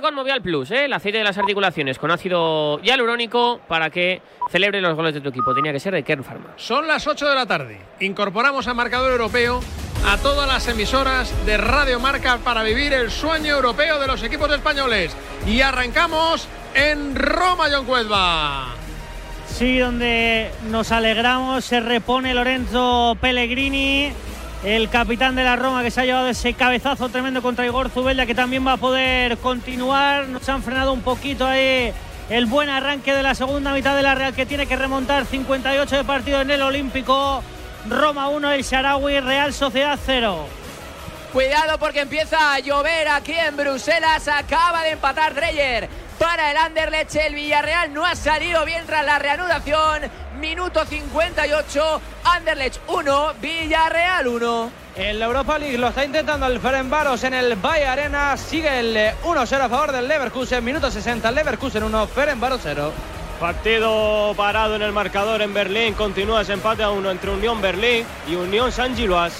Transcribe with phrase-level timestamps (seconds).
[0.00, 0.86] con Movial Plus, ¿eh?
[0.86, 5.28] el aceite de las articulaciones con ácido hialurónico para que celebre los goles de tu
[5.28, 5.54] equipo.
[5.54, 6.54] Tenía que ser de Kern Pharma.
[6.56, 7.78] Son las 8 de la tarde.
[8.00, 9.60] Incorporamos al marcador europeo
[10.06, 14.50] a todas las emisoras de Radio Marca para vivir el sueño europeo de los equipos
[14.50, 15.14] españoles.
[15.46, 18.68] Y arrancamos en Roma, John Cuezba.
[19.46, 24.10] Sí, donde nos alegramos, se repone Lorenzo Pellegrini
[24.64, 28.26] el capitán de la Roma que se ha llevado ese cabezazo tremendo contra Igor Zubeldia
[28.26, 30.28] que también va a poder continuar.
[30.28, 31.92] Nos han frenado un poquito ahí
[32.30, 35.96] el buen arranque de la segunda mitad de la Real que tiene que remontar 58
[35.96, 37.42] de partido en el Olímpico.
[37.88, 40.46] Roma 1, el Sharawi, Real Sociedad 0.
[41.32, 44.28] Cuidado porque empieza a llover aquí en Bruselas.
[44.28, 45.88] Acaba de empatar Dreyer
[46.18, 47.16] para el Anderlecht.
[47.16, 50.02] El Villarreal no ha salido bien tras la reanudación.
[50.42, 52.00] Minuto 58.
[52.24, 54.70] Anderlecht 1, Villarreal 1.
[54.96, 58.36] En la Europa League lo está intentando el Ferencváros en el Bay Arena.
[58.36, 60.64] Sigue el 1-0 a favor del Leverkusen.
[60.64, 61.30] Minuto 60.
[61.30, 62.92] Leverkusen 1, Ferencváros 0.
[63.38, 65.94] Partido parado en el marcador en Berlín.
[65.94, 69.34] Continúa ese empate a uno entre Unión Berlín y Unión San Giloas.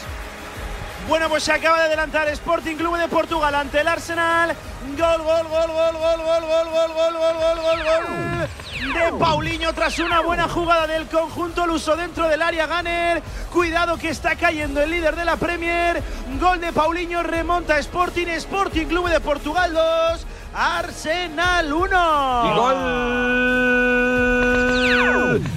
[1.09, 4.55] Bueno, pues se acaba de adelantar Sporting Club de Portugal ante el Arsenal.
[4.97, 8.62] Gol, gol, gol, gol, gol, gol, gol, gol, gol, gol, gol, gol, gol.
[8.83, 13.23] De Paulinho tras una buena jugada del conjunto uso dentro del área Ganner.
[13.53, 16.03] Cuidado que está cayendo el líder de la Premier.
[16.41, 20.27] Gol de Paulinho remonta Sporting, Sporting Club de Portugal 2.
[20.55, 22.43] Arsenal 1.
[22.45, 23.53] Y gol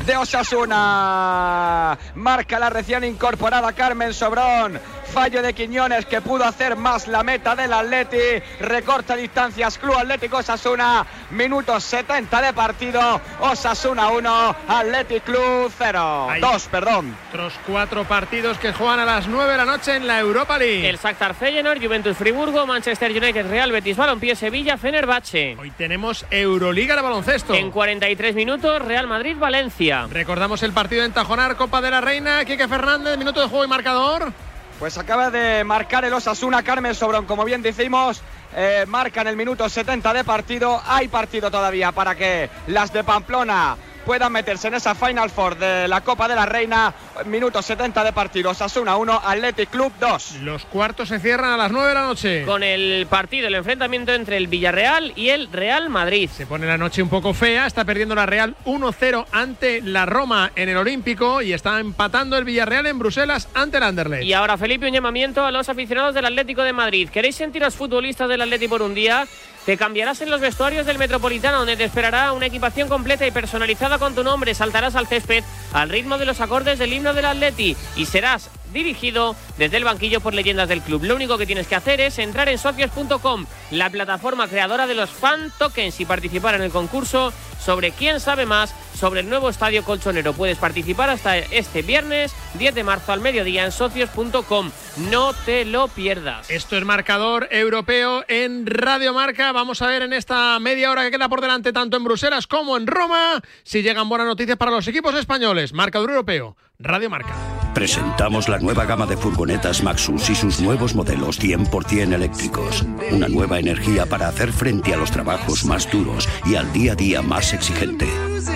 [0.06, 1.98] de Osasuna.
[2.14, 4.80] Marca la recién incorporada Carmen Sobrón
[5.16, 8.18] fallo de Quiñones que pudo hacer más la meta del Atleti.
[8.60, 11.06] Recorta distancias Club Atlético Osasuna.
[11.32, 13.22] Minutos 70 de partido.
[13.40, 16.28] Osasuna 1, Athletic Club 0.
[16.42, 17.16] 2, perdón.
[17.30, 20.90] Otros cuatro partidos que juegan a las 9 de la noche en la Europa League.
[20.90, 25.56] El Shakhtar Feyenoord, Juventus Friburgo, Manchester United, Real Betis Balompié, Sevilla, Fenerbahce.
[25.58, 27.54] Hoy tenemos Euroliga de baloncesto.
[27.54, 30.08] En 43 minutos, Real Madrid, Valencia.
[30.12, 32.44] Recordamos el partido en Tajonar, Copa de la Reina.
[32.44, 34.34] Quique Fernández, minuto de juego y marcador.
[34.80, 38.22] Pues acaba de marcar el Osasuna Carmen Sobrón, como bien decimos,
[38.56, 40.82] eh, marca en el minuto 70 de partido.
[40.86, 45.88] Hay partido todavía para que las de Pamplona puedan meterse en esa Final Four de
[45.88, 46.94] la Copa de la Reina.
[47.26, 48.52] Minuto 70 de partido.
[48.52, 50.36] Osasuna 1, Athletic Club 2.
[50.44, 52.46] Los cuartos se cierran a las 9 de la noche.
[52.46, 56.30] Con el partido, el enfrentamiento entre el Villarreal y el Real Madrid.
[56.30, 57.66] Se pone la noche un poco fea.
[57.66, 62.46] Está perdiendo la Real 1-0 ante la Roma en el Olímpico y está empatando el
[62.46, 64.24] Villarreal en Bruselas ante el Anderlecht.
[64.24, 67.10] Y ahora, Felipe, un llamamiento a los aficionados del Atlético de Madrid.
[67.10, 69.26] ¿Queréis sentiros futbolistas del Atlético por un día?
[69.66, 73.98] Te cambiarás en los vestuarios del Metropolitano, donde te esperará una equipación completa y personalizada
[73.98, 74.54] con tu nombre.
[74.54, 75.44] Saltarás al césped
[75.74, 80.22] al ritmo de los acordes del himno del Atleti y serás dirigido desde el banquillo
[80.22, 81.04] por leyendas del club.
[81.04, 85.10] Lo único que tienes que hacer es entrar en socios.com, la plataforma creadora de los
[85.10, 89.84] fan tokens y participar en el concurso sobre quién sabe más sobre el nuevo estadio
[89.84, 90.34] colchonero.
[90.34, 94.72] Puedes participar hasta este viernes 10 de marzo al mediodía en socios.com.
[95.10, 96.50] No te lo pierdas.
[96.50, 99.52] Esto es marcador europeo en Radio Marca.
[99.52, 102.78] Vamos a ver en esta media hora que queda por delante tanto en Bruselas como
[102.78, 105.74] en Roma si llegan buenas noticias para los equipos españoles.
[105.74, 106.56] Marcador europeo.
[106.80, 107.34] Radio Marca.
[107.74, 112.86] Presentamos la nueva gama de furgonetas Maxus y sus nuevos modelos 100% eléctricos.
[113.12, 116.96] Una nueva energía para hacer frente a los trabajos más duros y al día a
[116.96, 118.08] día más exigente.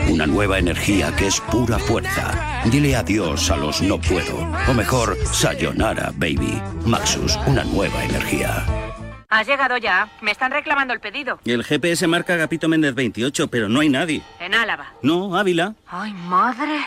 [0.09, 2.61] Una nueva energía que es pura fuerza.
[2.65, 4.37] Dile adiós a los no puedo.
[4.67, 6.61] O mejor, sayonara, baby.
[6.85, 8.65] Maxus, una nueva energía.
[9.29, 10.09] Has llegado ya.
[10.21, 11.39] Me están reclamando el pedido.
[11.45, 14.23] El GPS marca Agapito Méndez 28, pero no hay nadie.
[14.39, 14.93] En Álava.
[15.03, 15.75] No, Ávila.
[15.87, 16.79] Ay, madre.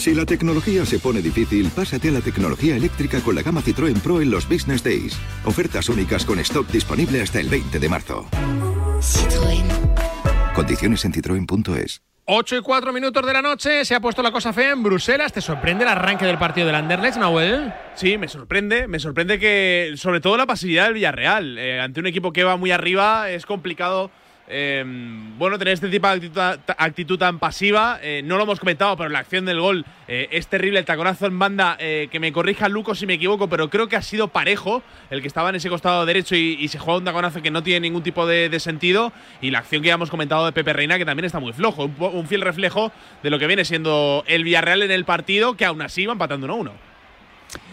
[0.00, 4.00] Si la tecnología se pone difícil, pásate a la tecnología eléctrica con la gama Citroën
[4.00, 5.20] Pro en los Business Days.
[5.44, 8.26] Ofertas únicas con stock disponible hasta el 20 de marzo.
[9.02, 9.62] Citroën.
[10.54, 12.00] Condiciones en citroen.es.
[12.24, 15.34] 8 y 4 minutos de la noche, se ha puesto la cosa fea en Bruselas.
[15.34, 17.70] ¿Te sorprende el arranque del partido del Anderlecht, Nahuel?
[17.94, 18.88] Sí, me sorprende.
[18.88, 21.58] Me sorprende que, sobre todo, la pasividad del Villarreal.
[21.58, 24.10] Eh, ante un equipo que va muy arriba, es complicado
[24.52, 24.84] eh,
[25.38, 29.20] bueno, tener este tipo de actitud, tan pasiva, eh, no lo hemos comentado, pero la
[29.20, 30.80] acción del gol eh, es terrible.
[30.80, 34.02] El taconazo en banda, que me corrija Luco si me equivoco, pero creo que ha
[34.02, 37.50] sido parejo el que estaba en ese costado derecho y, se juega un taconazo que
[37.50, 39.12] no tiene ningún tipo de, sentido.
[39.40, 41.84] Y la acción que ya hemos comentado de Pepe Reina, que también está muy flojo,
[41.84, 42.92] un, fiel reflejo
[43.22, 46.46] de lo que viene siendo el Villarreal en el partido, que aún así va empatando
[46.46, 46.89] 1-1.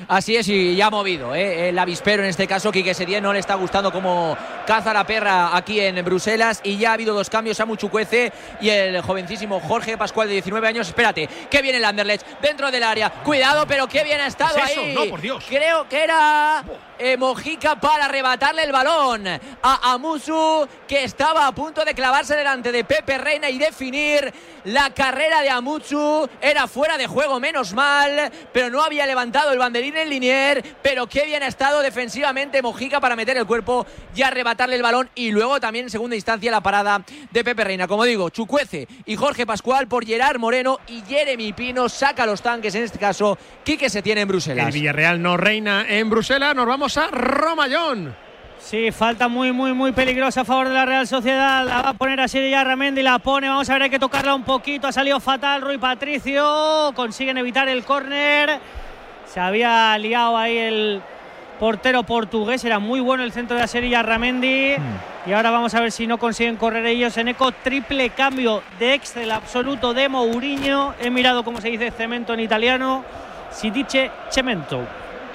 [0.07, 1.35] Así es, y ya ha movido.
[1.35, 1.69] ¿eh?
[1.69, 5.56] El avispero, en este caso, Quique Setién, no le está gustando cómo, caza la perra
[5.56, 8.31] aquí en Bruselas y ya ha habido dos cambios, Samu Chukwueze
[8.62, 10.88] y el jovencísimo Jorge Pascual de 19 años.
[10.88, 13.09] Espérate, que viene el Anderlecht dentro del área.
[13.09, 14.94] Cuidado, pero qué bien ha estado ¿Qué es ahí.
[14.95, 15.44] No, por Dios.
[15.47, 16.63] Creo que era
[16.99, 22.71] eh, Mojica para arrebatarle el balón a Amusu, que estaba a punto de clavarse delante
[22.71, 24.33] de Pepe Reina y definir
[24.65, 26.27] la carrera de Amusu.
[26.41, 30.63] Era fuera de juego, menos mal, pero no había levantado el banderín en linier.
[30.81, 33.85] Pero qué bien ha estado defensivamente Mojica para meter el cuerpo
[34.15, 35.09] y arrebatarle el balón.
[35.15, 37.88] Y luego también en segunda instancia la parada de Pepe Reina.
[37.88, 42.75] Como digo, Chucuece y Jorge Pascual por Gerard Moreno y Jeremy Pino saca los tanques,
[42.75, 44.67] en este caso, Quique se tiene en Bruselas.
[44.67, 46.55] El Villarreal no reina en Bruselas.
[46.55, 48.16] Nos vamos a Romallón.
[48.60, 51.66] Sí, falta muy, muy, muy peligrosa a favor de la Real Sociedad.
[51.66, 53.50] La va a poner así de Ramendi, la pone.
[53.50, 54.88] Vamos a ver, hay que tocarla un poquito.
[54.88, 56.92] Ha salido fatal Rui Patricio.
[56.95, 58.60] Consiguen evitar el córner.
[59.25, 61.01] Se había liado ahí el
[61.60, 62.63] portero portugués.
[62.63, 64.75] Era muy bueno el centro de la serie Ramendi.
[65.25, 67.18] Y ahora vamos a ver si no consiguen correr ellos.
[67.18, 70.94] En eco, triple cambio de Excel absoluto de Mourinho.
[71.00, 73.04] He mirado cómo se dice cemento en italiano.
[73.51, 74.86] Si dice cemento.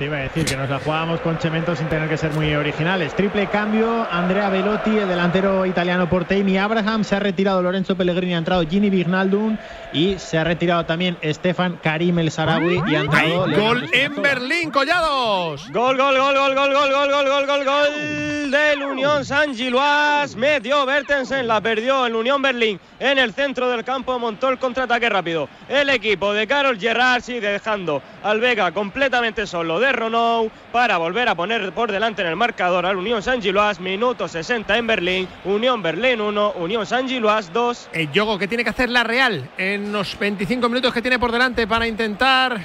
[0.03, 2.53] Te iba a decir que nos la jugábamos con Cemento sin tener que ser muy
[2.57, 3.15] originales.
[3.15, 8.35] Triple cambio, Andrea Velotti, el delantero italiano por Tammy Abraham, se ha retirado Lorenzo Pellegrini,
[8.35, 9.57] ha entrado Gini Vignaldum
[9.93, 14.71] y se ha retirado también Stefan Karim El Sarawi y ha entrado gol en Berlín,
[14.71, 15.71] Collados.
[15.71, 20.37] Gol, gol, gol, gol, gol, gol, gol, gol, gol, gol, gol del Unión San Gilois.
[20.37, 24.19] Metió Bertensen, la perdió el Unión Berlín en el centro del campo.
[24.19, 25.49] Montó el contraataque rápido.
[25.69, 31.29] El equipo de Carol Gerrard sigue dejando al Vega completamente solo de Ronou para volver
[31.29, 33.81] a poner por delante en el marcador al Unión San Gilois.
[33.81, 35.29] Minuto 60 en Berlín.
[35.45, 37.89] Unión Berlín 1, Unión San Gilois 2.
[37.95, 41.33] El Yogo que tiene que hacer la Real en los 25 minutos que tiene por
[41.33, 42.61] delante para intentar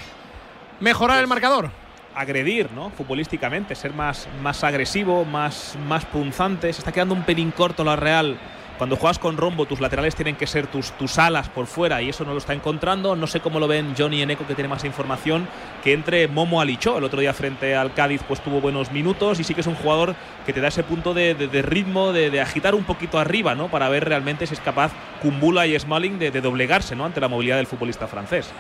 [0.80, 1.72] mejorar el marcador.
[2.14, 2.90] agredir, ¿no?
[2.90, 6.72] Futbolísticamente, ser más, más agresivo, más, más punzante.
[6.74, 8.38] Se está quedando un pelín corto la Real.
[8.78, 12.10] Cuando juegas con rombo, tus laterales tienen que ser tus, tus alas por fuera y
[12.10, 13.16] eso no lo está encontrando.
[13.16, 15.48] No sé cómo lo ven Johnny Eneco, que tiene más información,
[15.84, 16.98] que entre Momo Alichó.
[17.00, 19.74] El otro día frente al Cádiz pues tuvo buenos minutos y sí que es un
[19.76, 20.16] jugador
[20.46, 23.56] que te da ese punto de, de- de ritmo, de, de agitar un poquito arriba,
[23.56, 23.68] ¿no?
[23.68, 24.92] Para ver realmente si es capaz
[25.24, 27.06] Kumbula y Smalling de, doblegarse, ¿no?
[27.06, 28.52] Ante la movilidad del futbolista francés.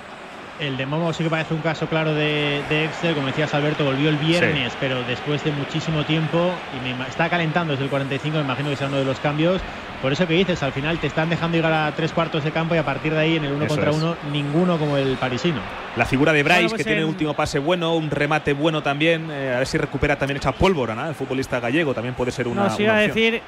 [0.60, 3.86] El de Momo sí que parece un caso claro de, de Excel, como decías Alberto,
[3.86, 8.38] volvió el viernes, pero después de muchísimo tiempo y me está calentando desde el 45,
[8.38, 9.62] me imagino que será uno de los cambios.
[10.02, 12.76] Por eso que dices, al final te están dejando llegar a tres cuartos de campo
[12.76, 13.98] y a partir de ahí en el uno Eso contra es.
[13.98, 15.60] uno, ninguno como el parisino.
[15.96, 18.54] La figura de Bryce, Bueno, pues que tiene en- un último pase bueno, un remate
[18.54, 19.30] bueno también.
[19.32, 21.08] eh, a ver si recupera también esa pólvora, ¿no?
[21.08, 22.66] El futbolista gallego también puede ser una.
[22.66, 23.42] Nos iba una a decir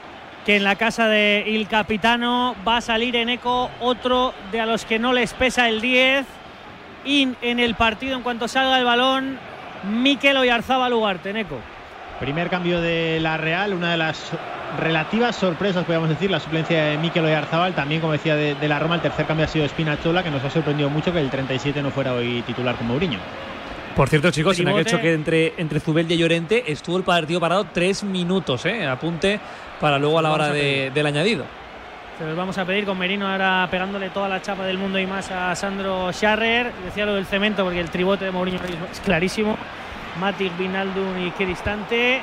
[0.44, 4.66] que en la casa de Il Capitano va a salir en eco otro de a
[4.66, 6.25] los que no les pesa el 10.
[7.06, 9.38] In en el partido en cuanto salga el balón,
[10.02, 11.57] Mikel Oyarzábal Ugarte, en eco.
[12.19, 14.31] Primer cambio de la Real, una de las
[14.77, 18.80] relativas sorpresas, podríamos decir, la suplencia de Mikel Oyarzabal, también como decía de, de la
[18.80, 21.81] Roma, el tercer cambio ha sido Spinazzola, que nos ha sorprendido mucho que el 37
[21.81, 23.19] no fuera hoy titular con Mourinho.
[23.95, 24.98] Por cierto, chicos, en aquel Tribote.
[24.98, 28.86] choque entre, entre Zubeldia y Llorente estuvo el partido parado tres minutos, ¿eh?
[28.88, 29.39] Apunte
[29.81, 31.44] para luego a la hora a de- del añadido.
[32.18, 35.07] Se los vamos a pedir con Merino ahora pegándole toda la chapa del mundo y
[35.07, 36.71] más a Sandro Scharrer.
[36.86, 38.60] Decía lo del cemento porque el tribote de Mourinho
[38.92, 39.57] es clarísimo.
[40.19, 42.21] Matic, Vinaldum y qué distante.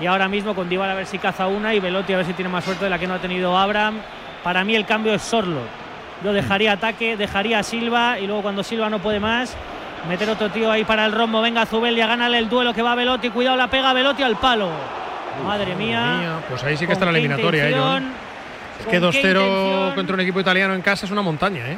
[0.00, 2.34] Y ahora mismo con Dybala a ver si caza una y Velotti a ver si
[2.34, 3.98] tiene más suerte de la que no ha tenido Abraham.
[4.42, 5.62] Para mí el cambio es Sorlo.
[6.22, 9.54] Yo dejaría ataque, dejaría a Silva y luego cuando Silva no puede más,
[10.08, 11.40] meter otro tío ahí para el rombo.
[11.40, 13.30] Venga Zubeldia, gánale el duelo que va Velotti.
[13.30, 14.70] Cuidado, la pega Velotti al palo.
[15.44, 16.16] Madre mía.
[16.18, 18.04] mía, pues ahí sí que ¿Con está la eliminatoria, ¿eh, John?
[18.78, 19.94] Es ¿Con que qué 2-0 intención?
[19.94, 21.76] contra un equipo italiano en casa es una montaña, ¿eh?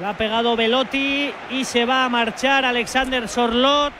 [0.00, 3.92] La ha pegado Velotti y se va a marchar Alexander Sorlot.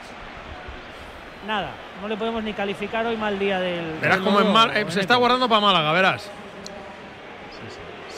[1.47, 1.69] Nada,
[2.01, 3.99] no le podemos ni calificar hoy mal día del.
[4.01, 6.29] Verás del mal, eh, se está guardando para Málaga, verás.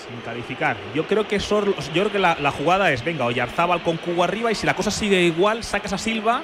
[0.08, 0.76] Sin calificar.
[0.96, 4.24] Yo creo que Sor- yo creo que la, la jugada es, venga, Oyarzábal con Cubo
[4.24, 6.42] arriba y si la cosa sigue igual, sacas a Silva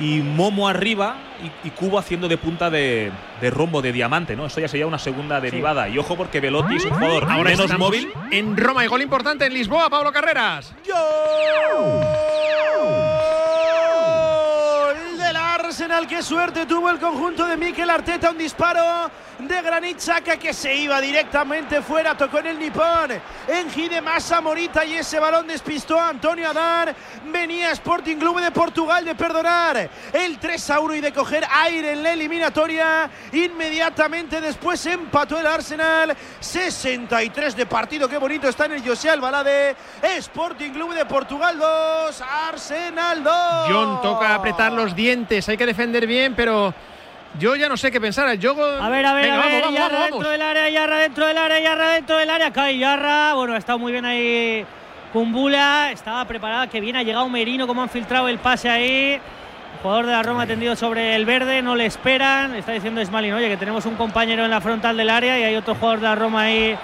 [0.00, 1.16] y Momo arriba
[1.64, 3.10] y, y Cubo haciendo de punta de,
[3.40, 4.46] de rombo, de diamante, ¿no?
[4.46, 5.88] Eso ya sería una segunda derivada.
[5.88, 8.12] Y ojo porque Velotti es un jugador Ahora menos móvil.
[8.32, 10.74] En Roma y gol importante en Lisboa, Pablo Carreras.
[10.84, 10.94] Del
[15.68, 20.52] Arsenal, qué suerte tuvo el conjunto de Mikel Arteta, un disparo de Granit Xhaka que
[20.52, 23.12] se iba directamente fuera, tocó en el nipón,
[23.46, 26.94] en Gidemasa Morita y ese balón despistó a Antonio Adán,
[27.30, 31.92] venía Sporting Club de Portugal de perdonar el 3 a 1 y de coger aire
[31.92, 38.72] en la eliminatoria, inmediatamente después empató el Arsenal, 63 de partido, qué bonito está en
[38.72, 43.34] el José Albalade, Sporting Club de Portugal 2, Arsenal 2.
[43.68, 46.74] John toca apretar los dientes, hay que defender bien, pero
[47.38, 48.32] Yo ya no sé qué pensar.
[48.38, 49.62] Yo, a ver, a ver, Venga, a ver.
[49.62, 52.50] vamos, vamos, Yarra vamos, dentro del área, Yarra dentro del área, Yarra dentro del área.
[52.52, 53.34] Cae Yarra.
[53.34, 54.66] Bueno, ha estado muy bien ahí
[55.12, 55.92] Kumbula.
[55.92, 56.66] Estaba preparada.
[56.66, 57.66] Que bien ha llegado Merino.
[57.66, 59.12] Como han filtrado el pase ahí.
[59.74, 61.62] El jugador de la Roma tendido sobre el verde.
[61.62, 62.54] No le esperan.
[62.54, 65.54] Está diciendo Smalin, oye, que tenemos un compañero en la frontal del área y hay
[65.56, 66.76] otro jugador de la Roma ahí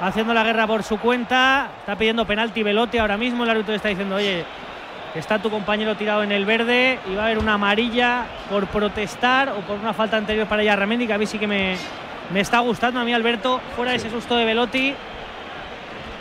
[0.00, 1.68] haciendo la guerra por su cuenta.
[1.80, 3.44] Está pidiendo penalti Velote ahora mismo.
[3.44, 4.44] El árbitro está diciendo, oye,
[5.14, 9.50] está tu compañero tirado en el verde y va a haber una amarilla por protestar
[9.50, 11.76] o por una falta anterior para Yarramendi, que a mí sí que me,
[12.32, 13.00] me está gustando.
[13.00, 14.94] A mí, Alberto, fuera de ese susto de Velotti,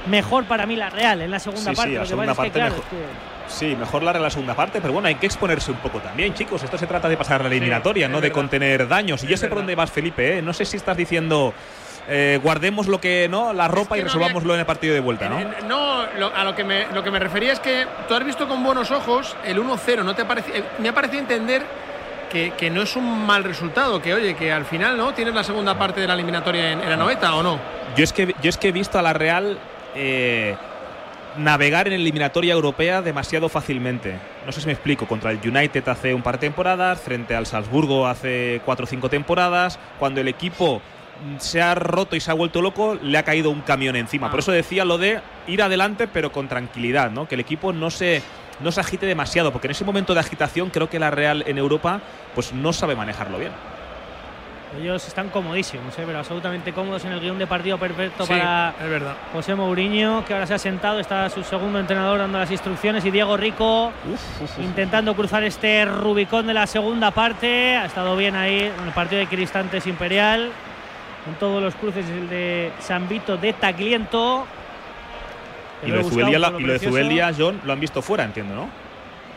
[0.10, 1.91] mejor para mí la Real en la segunda Sí, parte.
[1.91, 3.00] sí, la segunda pasa es que, parte claro, mejor.
[3.01, 6.00] es que- Sí, mejor la la segunda parte, pero bueno, hay que exponerse un poco
[6.00, 6.62] también, chicos.
[6.63, 8.36] Esto se trata de pasar la eliminatoria, no de verdad.
[8.36, 9.24] contener daños.
[9.24, 10.38] Y yo sé por dónde vas, Felipe.
[10.38, 10.41] ¿eh?
[10.41, 11.53] No sé si estás diciendo
[12.09, 14.99] eh, guardemos lo que no, la ropa que y no resolvámoslo en el partido de
[15.01, 15.39] vuelta, ¿no?
[15.67, 18.47] No, lo- a lo que, me, lo que me refería es que tú has visto
[18.47, 20.03] con buenos ojos el 1-0.
[20.03, 21.63] ¿no te parece, eh, me ha parecido entender
[22.31, 25.43] que, que no es un mal resultado, que oye, que al final no tienes la
[25.43, 27.59] segunda parte de la eliminatoria en, en la noveta o no.
[27.95, 29.57] Yo es que, yo es que he visto a la Real
[29.95, 30.55] eh,
[31.37, 34.17] navegar en eliminatoria europea demasiado fácilmente.
[34.45, 35.05] No sé si me explico.
[35.07, 39.09] Contra el United hace un par de temporadas, frente al Salzburgo hace cuatro o cinco
[39.09, 39.77] temporadas.
[39.99, 40.81] Cuando el equipo
[41.39, 44.29] se ha roto y se ha vuelto loco, le ha caído un camión encima.
[44.29, 47.27] Por eso decía lo de ir adelante, pero con tranquilidad, ¿no?
[47.27, 48.21] Que el equipo no se,
[48.59, 51.57] no se agite demasiado, porque en ese momento de agitación creo que la Real en
[51.57, 52.01] Europa
[52.36, 53.51] pues no sabe manejarlo bien.
[54.81, 56.03] Ellos están comodísimos, ¿eh?
[56.05, 59.15] pero absolutamente cómodos en el guion de partido perfecto Sí, para es verdad.
[59.31, 63.12] José Mourinho, que ahora se ha sentado, está su segundo entrenador dando las instrucciones y
[63.12, 63.91] Diego Rico
[64.59, 67.77] intentando cruzar este Rubicón de la segunda parte.
[67.77, 70.51] Ha estado bien ahí en el partido de Cristantes Imperial,
[71.27, 74.46] en todos los cruces el de San Vito de Tagliento.
[75.84, 78.55] Y lo de Zubeldía, la- y lo de Zubeldía, John, lo han visto fuera, entiendo,
[78.55, 78.69] ¿no?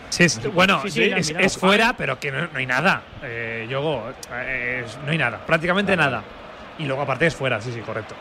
[0.08, 3.02] Sí, es- bueno, Sí, sí, es, es fuera, pero que no, no hay nada.
[3.22, 6.22] Eh, Yogo, eh, no hay nada, prácticamente nada.
[6.78, 8.14] Y luego aparte es fuera, sí, sí, correcto.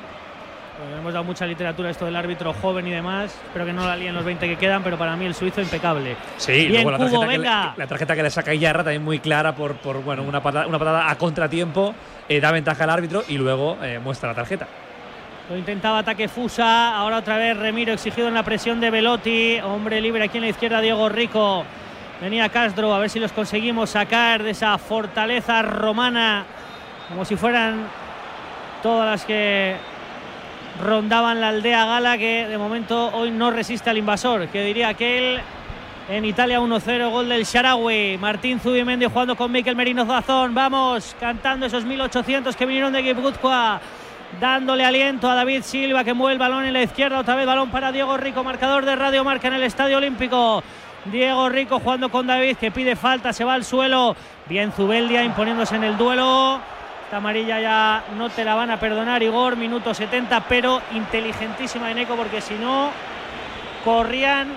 [0.97, 3.37] Hemos dado mucha literatura esto del árbitro joven y demás.
[3.45, 6.15] Espero que no la líen los 20 que quedan, pero para mí el suizo impecable.
[6.37, 9.03] Sí, Bien, luego la Cubo, tarjeta, que le, la tarjeta que le saca Iyarra también
[9.03, 11.93] muy clara por, por bueno, una, patada, una patada a contratiempo,
[12.29, 14.67] eh, da ventaja al árbitro y luego eh, muestra la tarjeta.
[15.49, 19.99] Lo intentaba ataque Fusa, ahora otra vez Remiro exigido en la presión de Velotti, hombre
[19.99, 21.65] libre aquí en la izquierda Diego Rico.
[22.21, 26.45] Venía Castro, a ver si los conseguimos sacar de esa fortaleza romana,
[27.09, 27.87] como si fueran
[28.83, 29.75] todas las que
[30.81, 35.41] rondaban la aldea gala, que de momento hoy no resiste al invasor, que diría aquel
[36.09, 38.17] en Italia 1-0, gol del Sharawi.
[38.17, 40.55] Martín Zubimendi jugando con Miquel Merino Zazón.
[40.55, 43.79] Vamos, cantando esos 1800 que vinieron de Guipúzcoa.
[44.39, 47.19] Dándole aliento a David Silva que mueve el balón en la izquierda.
[47.19, 50.63] Otra vez balón para Diego Rico, marcador de Radio Marca en el Estadio Olímpico.
[51.05, 54.15] Diego Rico jugando con David que pide falta, se va al suelo.
[54.47, 56.59] Bien Zubeldia imponiéndose en el duelo.
[57.09, 59.57] Esta amarilla ya no te la van a perdonar, Igor.
[59.57, 62.91] Minuto 70, pero inteligentísima de Neco porque si no,
[63.83, 64.49] corrían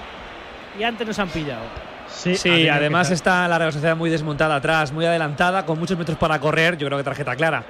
[0.78, 1.62] y antes nos han pillado.
[2.08, 6.18] Sí, tenido además está la Real Sociedad muy desmontada atrás, muy adelantada, con muchos metros
[6.18, 6.76] para correr.
[6.76, 7.64] Yo creo que tarjeta clara.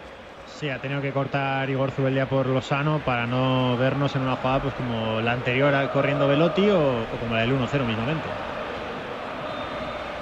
[0.59, 4.63] Sí, ha tenido que cortar Igor Zubeldia por Lozano para no vernos en una jugada
[4.63, 8.29] pues como la anterior corriendo Velotti o, o como la del 1-0 mismamente.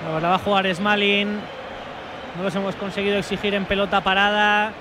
[0.07, 1.60] Ahora va a jugar Smalin.
[2.37, 4.73] No los hemos conseguido exigir en pelota parada.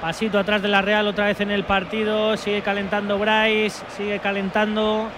[0.00, 2.36] Pasito atrás de la Real otra vez en el partido.
[2.36, 3.84] Sigue calentando Bryce.
[3.96, 5.08] Sigue calentando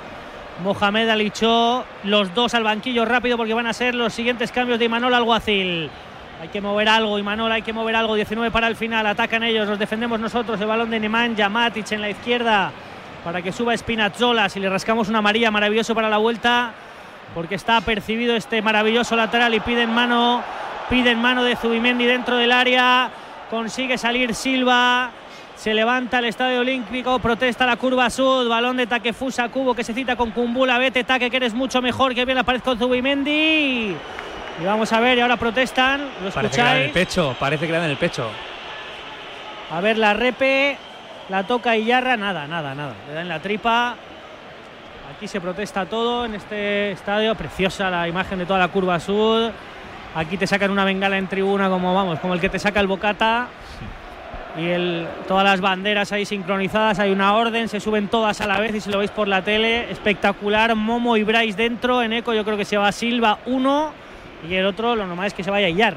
[0.62, 1.84] Mohamed Alicho.
[2.04, 5.90] Los dos al banquillo rápido porque van a ser los siguientes cambios de Imanol Alguacil.
[6.40, 8.14] Hay que mover algo, Imanol, hay que mover algo.
[8.14, 9.06] 19 para el final.
[9.06, 10.60] Atacan ellos, los defendemos nosotros.
[10.60, 12.70] El balón de Nemanja Matic en la izquierda
[13.24, 14.48] para que suba Spinazzola.
[14.48, 16.72] Si le rascamos una amarilla, maravilloso para la vuelta
[17.34, 20.42] porque está percibido este maravilloso lateral y piden mano,
[20.88, 23.10] piden mano de Zubimendi dentro del área,
[23.50, 25.10] consigue salir Silva,
[25.56, 29.92] se levanta el Estadio Olímpico, protesta la curva sud, balón de Takefusa Cubo que se
[29.92, 33.94] cita con Kumbula, vete Taque que eres mucho mejor, que bien aparezco Zubimendi.
[34.60, 37.06] Y vamos a ver, y ahora protestan, ¿lo Parece que le dan el escucháis?
[37.06, 38.28] pecho, parece que le dan en el pecho.
[39.70, 40.76] A ver la repe,
[41.28, 42.94] la toca Iyarra, nada, nada, nada.
[43.06, 43.94] Le da en la tripa.
[45.14, 47.34] Aquí se protesta todo en este estadio.
[47.34, 49.52] Preciosa la imagen de toda la curva sur.
[50.18, 52.88] Aquí te sacan una bengala en tribuna como vamos, como el que te saca el
[52.88, 53.46] bocata.
[54.58, 58.58] Y el, todas las banderas ahí sincronizadas, hay una orden, se suben todas a la
[58.58, 60.74] vez y si lo veis por la tele, espectacular.
[60.74, 63.92] Momo y Bryce dentro, en eco yo creo que se va Silva uno
[64.48, 65.96] y el otro lo normal es que se vaya Iyar.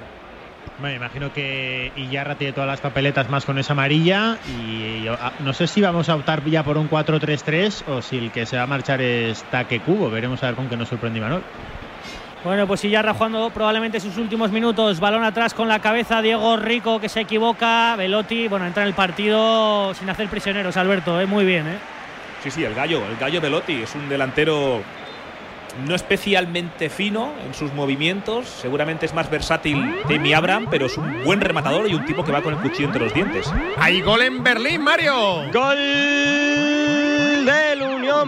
[0.80, 5.54] Bueno, imagino que Iyarra tiene todas las papeletas más con esa amarilla y ah, no
[5.54, 8.64] sé si vamos a optar ya por un 4-3-3 o si el que se va
[8.64, 10.12] a marchar es Taque Cubo.
[10.12, 11.42] Veremos a ver con qué nos sorprende Imanol.
[12.44, 15.00] Bueno, pues Iyarra jugando probablemente sus últimos minutos.
[15.00, 16.22] Balón atrás con la cabeza.
[16.22, 17.96] Diego Rico que se equivoca.
[17.96, 21.22] Velotti, bueno, entra en el partido sin hacer prisioneros, Alberto.
[21.22, 21.28] ¿eh?
[21.28, 21.78] Muy bien, ¿eh?
[22.42, 24.82] Sí, sí, el gallo, el gallo Velotti es un delantero
[25.88, 31.24] no especialmente fino en sus movimientos, seguramente es más versátil Jamie Abraham, pero es un
[31.24, 33.52] buen rematador y un tipo que va con el cuchillo entre los dientes.
[33.78, 35.50] Hay gol en Berlín, Mario.
[35.54, 35.78] Gol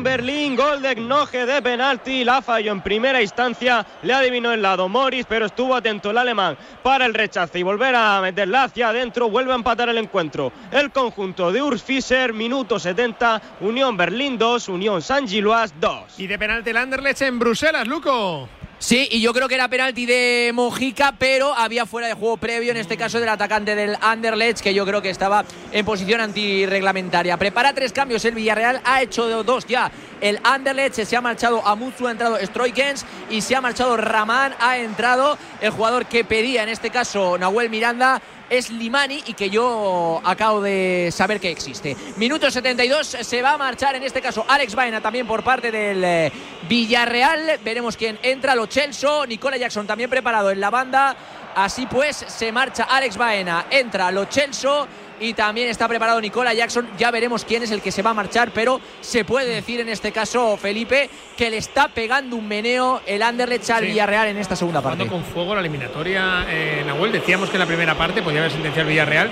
[0.04, 5.26] Berlín, gol de de penalti, la falló en primera instancia, le adivinó el lado Morris,
[5.28, 9.54] pero estuvo atento el alemán para el rechazo y volver a meterla hacia adentro, vuelve
[9.54, 10.52] a empatar el encuentro.
[10.72, 16.20] El conjunto de Urs Fischer, minuto 70, Unión Berlín 2, Unión San Gilois 2.
[16.20, 18.50] Y de penalti el Anderlecht en Bruselas, Luco.
[18.84, 22.72] Sí, y yo creo que era penalti de Mojica, pero había fuera de juego previo,
[22.72, 27.38] en este caso del atacante del Anderlecht, que yo creo que estaba en posición antirreglamentaria.
[27.38, 29.90] Prepara tres cambios el Villarreal, ha hecho dos ya.
[30.20, 34.54] El Anderlecht se ha marchado a Mutsu, ha entrado Stroikens y se ha marchado Ramán,
[34.60, 38.22] ha entrado el jugador que pedía, en este caso Nahuel Miranda,
[38.54, 41.98] es Limani y que yo acabo de saber que existe.
[42.18, 46.04] Minuto 72, se va a marchar en este caso Alex Baena también por parte del
[46.04, 46.32] eh,
[46.70, 47.60] Villarreal.
[47.64, 51.16] Veremos quién entra, Lo Celso, Nicola Jackson también preparado en la banda.
[51.56, 54.88] Así pues, se marcha Alex Baena, entra Lo Celso
[55.20, 56.88] y también está preparado Nicola Jackson.
[56.98, 59.90] Ya veremos quién es el que se va a marchar, pero se puede decir en
[59.90, 63.88] este caso, Felipe, que le está pegando un meneo el Anderlecht al Sí.
[63.88, 65.04] Villarreal en esta segunda parte.
[65.04, 67.12] Jugando con fuego la eliminatoria eh, Nahuel.
[67.12, 69.30] Decíamos que en la primera parte podía haber sentenciado el Villarreal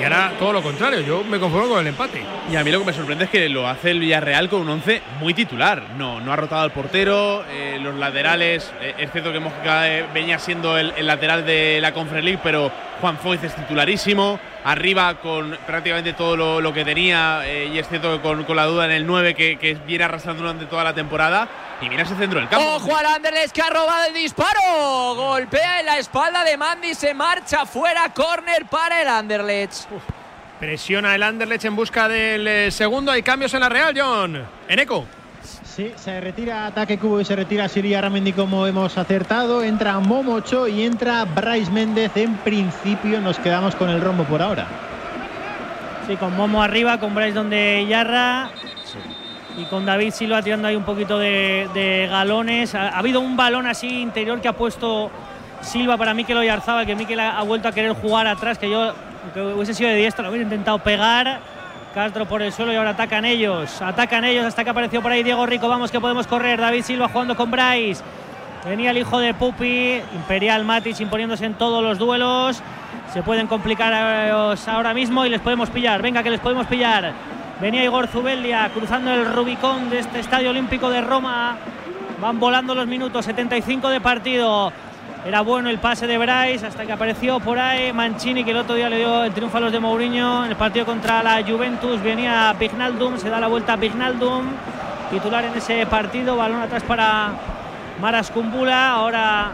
[0.00, 1.00] y ahora todo lo contrario.
[1.00, 2.22] Yo me conformo con el empate.
[2.50, 4.68] Y a mí lo que me sorprende es que lo hace el Villarreal con un
[4.70, 5.82] 11 muy titular.
[5.98, 8.72] No, no ha rotado al portero, eh, los laterales.
[8.80, 12.40] eh, es cierto que Mojica eh, venía siendo el, el lateral de la Conference League,
[12.42, 12.70] pero
[13.00, 14.38] Juan Foyz es titularísimo.
[14.64, 17.42] Arriba con prácticamente todo lo, lo que tenía.
[17.46, 20.04] eh, y es cierto que con, con la duda en el 9 que, que viene
[20.04, 21.48] arrastrando durante toda la temporada.
[21.80, 22.66] Y mira ese centro del campo.
[22.76, 25.14] Ojo al Anderlecht que ha robado el disparo.
[25.16, 26.94] Golpea en la espalda de Mandy.
[26.94, 28.10] Se marcha fuera.
[28.12, 29.86] Corner para el Anderlecht.
[30.58, 33.10] Presiona el Anderlecht en busca del eh, segundo.
[33.12, 34.46] Hay cambios en la Real, John.
[34.68, 35.06] Eneco.
[35.74, 39.62] Sí, se retira ataque cubo y se retira Siria Ramendi como hemos acertado.
[39.62, 42.10] Entra Momocho y entra Bryce Méndez.
[42.16, 44.66] En principio nos quedamos con el rombo por ahora.
[46.08, 48.50] Sí, con Momo arriba, con Bryce donde Yarra.
[49.56, 52.74] Y con David Silva tirando ahí un poquito de, de galones.
[52.74, 55.10] Ha, ha habido un balón así interior que ha puesto
[55.60, 58.92] Silva para Mikel Oyarzábal, que Mikel ha, ha vuelto a querer jugar atrás, que yo,
[59.22, 61.59] aunque hubiese sido de diestro, lo hubiera intentado pegar.
[61.94, 63.82] Castro por el suelo y ahora atacan ellos.
[63.82, 65.68] Atacan ellos hasta que apareció por ahí Diego Rico.
[65.68, 66.60] Vamos que podemos correr.
[66.60, 68.02] David Silva jugando con Bryce.
[68.64, 70.00] Venía el hijo de Pupi.
[70.14, 72.62] Imperial Matic imponiéndose en todos los duelos.
[73.12, 74.30] Se pueden complicar eh,
[74.68, 76.00] ahora mismo y les podemos pillar.
[76.00, 77.12] Venga, que les podemos pillar.
[77.60, 81.56] Venía Igor Zubeldia cruzando el Rubicón de este Estadio Olímpico de Roma.
[82.20, 84.72] Van volando los minutos, 75 de partido.
[85.22, 88.74] Era bueno el pase de Bryce hasta que apareció por ahí Mancini, que el otro
[88.74, 92.02] día le dio el triunfo a los de Mourinho en el partido contra la Juventus.
[92.02, 94.46] Venía Pignaldum, se da la vuelta a Pignaldum,
[95.10, 96.36] titular en ese partido.
[96.36, 97.32] Balón atrás para
[98.00, 98.92] Maras Kumbula.
[98.92, 99.52] Ahora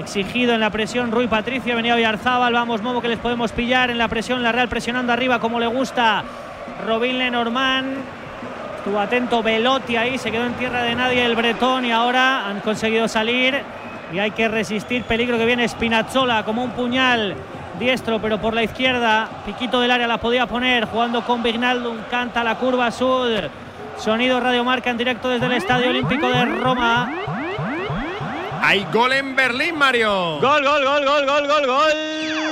[0.00, 1.76] exigido en la presión Rui Patricio.
[1.76, 2.52] Venía Oyarzábal.
[2.52, 4.42] Vamos, Momo, que les podemos pillar en la presión.
[4.42, 6.24] La Real presionando arriba como le gusta.
[6.84, 7.98] Robin Lenormand.
[8.78, 12.60] Estuvo atento Velotti ahí, se quedó en tierra de nadie el Bretón y ahora han
[12.60, 13.62] conseguido salir
[14.12, 15.04] y hay que resistir.
[15.04, 17.34] Peligro que viene Spinazzola como un puñal
[17.78, 19.28] diestro, pero por la izquierda.
[19.46, 21.96] Piquito del área la podía poner jugando con Vignaldum.
[22.10, 23.50] Canta la curva sur.
[23.98, 27.12] Sonido Radio Marca en directo desde el Estadio Olímpico de Roma.
[28.62, 30.40] Hay gol en Berlín, Mario.
[30.40, 32.47] Gol, gol, gol, gol, gol, gol, gol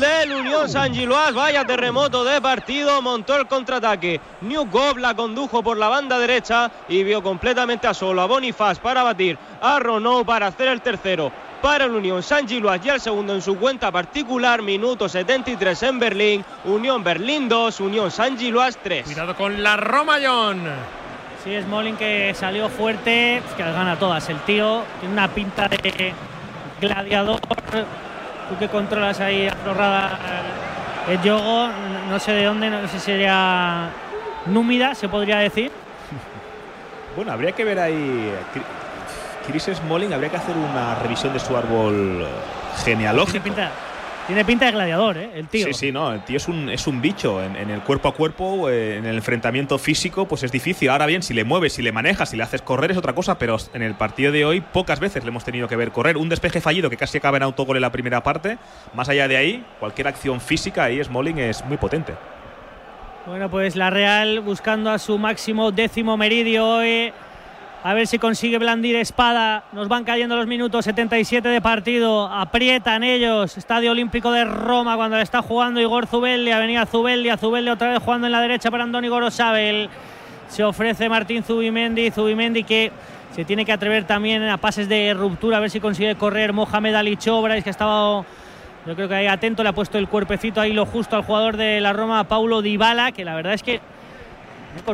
[0.00, 1.34] del Unión San Gilois.
[1.34, 3.00] Vaya terremoto de partido.
[3.02, 4.20] Montó el contraataque.
[4.42, 8.78] New Gov la condujo por la banda derecha y vio completamente a solo a Bonifaz
[8.78, 11.32] para batir a Renault para hacer el tercero.
[11.62, 15.98] Para el Unión San Gilois y el segundo en su cuenta particular, minuto 73 en
[15.98, 16.44] Berlín.
[16.64, 19.04] Unión Berlín 2, Unión San Gilois 3.
[19.04, 20.60] Cuidado con la Roma, John.
[21.42, 24.28] Sí, es Molin que salió fuerte, que las gana todas.
[24.28, 26.12] El tío tiene una pinta de
[26.80, 27.40] gladiador.
[28.48, 30.18] Tú que controlas ahí aflorada
[31.08, 31.68] el yogo,
[32.08, 33.90] no sé de dónde, no sé si sería
[34.46, 35.70] númida, se podría decir.
[37.16, 38.30] Bueno, habría que ver ahí.
[39.46, 42.26] Chris Smalling, habría que hacer una revisión de su árbol
[42.84, 43.42] genealógico.
[43.42, 43.70] Pinta,
[44.26, 45.30] tiene pinta de gladiador, ¿eh?
[45.34, 45.66] el tío.
[45.66, 47.42] Sí, sí, no, el tío es un, es un bicho.
[47.42, 50.90] En, en el cuerpo a cuerpo, eh, en el enfrentamiento físico, pues es difícil.
[50.90, 53.38] Ahora bien, si le mueves, si le manejas, si le haces correr es otra cosa,
[53.38, 56.16] pero en el partido de hoy pocas veces le hemos tenido que ver correr.
[56.16, 58.58] Un despeje fallido que casi acaba en autogol en la primera parte.
[58.94, 62.14] Más allá de ahí, cualquier acción física ahí Smalling es muy potente.
[63.26, 67.12] Bueno, pues la Real buscando a su máximo décimo meridio hoy
[67.82, 69.64] A ver si consigue blandir espada.
[69.72, 72.26] Nos van cayendo los minutos 77 de partido.
[72.26, 73.56] Aprietan ellos.
[73.56, 76.58] Estadio Olímpico de Roma cuando le está jugando Igor Zubeldia.
[76.58, 77.36] Venía Zubeldia.
[77.36, 79.88] Zubeldia otra vez jugando en la derecha para Andoni Gorosabel.
[80.48, 82.10] Se ofrece Martín Zubimendi.
[82.10, 82.90] Zubimendi que
[83.34, 85.58] se tiene que atrever también a pases de ruptura.
[85.58, 87.56] A ver si consigue correr Mohamed Ali Chobra.
[87.56, 88.26] Es que ha estado
[88.86, 91.56] yo creo que ahí atento, le ha puesto el cuerpecito ahí lo justo al jugador
[91.56, 93.80] de la Roma, Paulo Dybala, que la verdad es que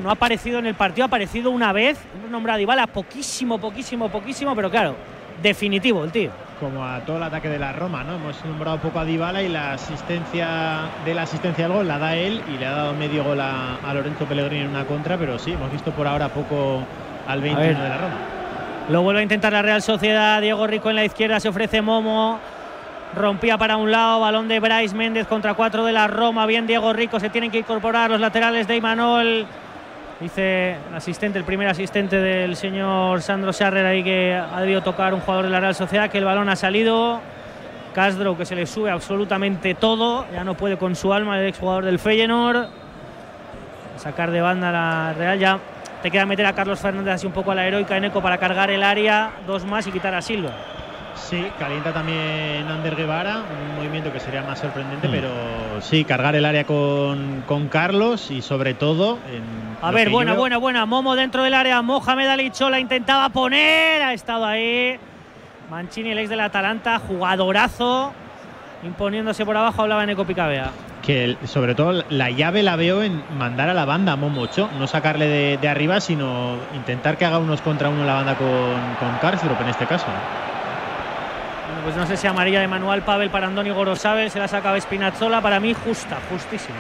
[0.01, 3.59] no ha aparecido en el partido, ha aparecido una vez, hemos nombrado a Dybala poquísimo,
[3.59, 4.97] poquísimo, poquísimo, pero claro,
[5.43, 6.31] definitivo el tío.
[6.61, 8.15] Como a todo el ataque de la Roma, ¿no?
[8.15, 12.15] Hemos nombrado poco a Dybala y la asistencia de la asistencia al gol la da
[12.15, 15.39] él y le ha dado medio gol a, a Lorenzo Pellegrini en una contra, pero
[15.39, 16.83] sí, hemos visto por ahora poco
[17.27, 18.15] al 21 de la Roma.
[18.89, 22.39] Lo vuelve a intentar la Real Sociedad, Diego Rico en la izquierda, se ofrece Momo,
[23.15, 26.93] rompía para un lado, balón de Bryce Méndez contra cuatro de la Roma, bien Diego
[26.93, 29.47] Rico, se tienen que incorporar los laterales de Imanol,
[30.23, 35.13] dice el asistente, el primer asistente del señor Sandro Sarrer ahí que ha debido tocar
[35.15, 37.21] un jugador de la Real Sociedad, que el balón ha salido,
[37.93, 41.85] Castro que se le sube absolutamente todo, ya no puede con su alma el exjugador
[41.85, 42.69] del Feyenoord,
[43.97, 45.59] sacar de banda la Real, ya
[46.03, 48.39] te queda meter a Carlos Fernández así un poco a la heroica en eco para
[48.39, 50.53] cargar el área, dos más y quitar a Silva.
[51.15, 53.39] Sí, calienta también Ander Guevara,
[53.71, 55.11] un movimiento que sería más sorprendente, Mm.
[55.11, 55.29] pero
[55.81, 59.19] sí, cargar el área con, con Carlos y sobre todo.
[59.31, 59.43] En
[59.83, 60.87] A ver, buena, buena, buena.
[60.87, 61.83] Momo dentro del área.
[61.83, 64.03] Mohamed Ali Chola intentaba poner.
[64.03, 64.97] Ha estado ahí.
[65.71, 68.13] Mancini, el ex del Atalanta, jugadorazo.
[68.85, 70.71] Imponiéndose por abajo, hablaba Eco Picabea.
[71.03, 74.69] Que el- sobre todo la llave la veo en mandar a la banda a Momocho,
[74.79, 78.49] no sacarle de, de arriba, sino intentar que haga unos contra uno la banda con,
[78.99, 80.07] con en este caso.
[81.73, 84.31] Bueno, pues no sé si amarilla de Manuel Pavel para Andoni Gorosabel.
[84.31, 85.41] Se la sacaba Spinazzola.
[85.41, 86.77] Para mí, justa, justísima.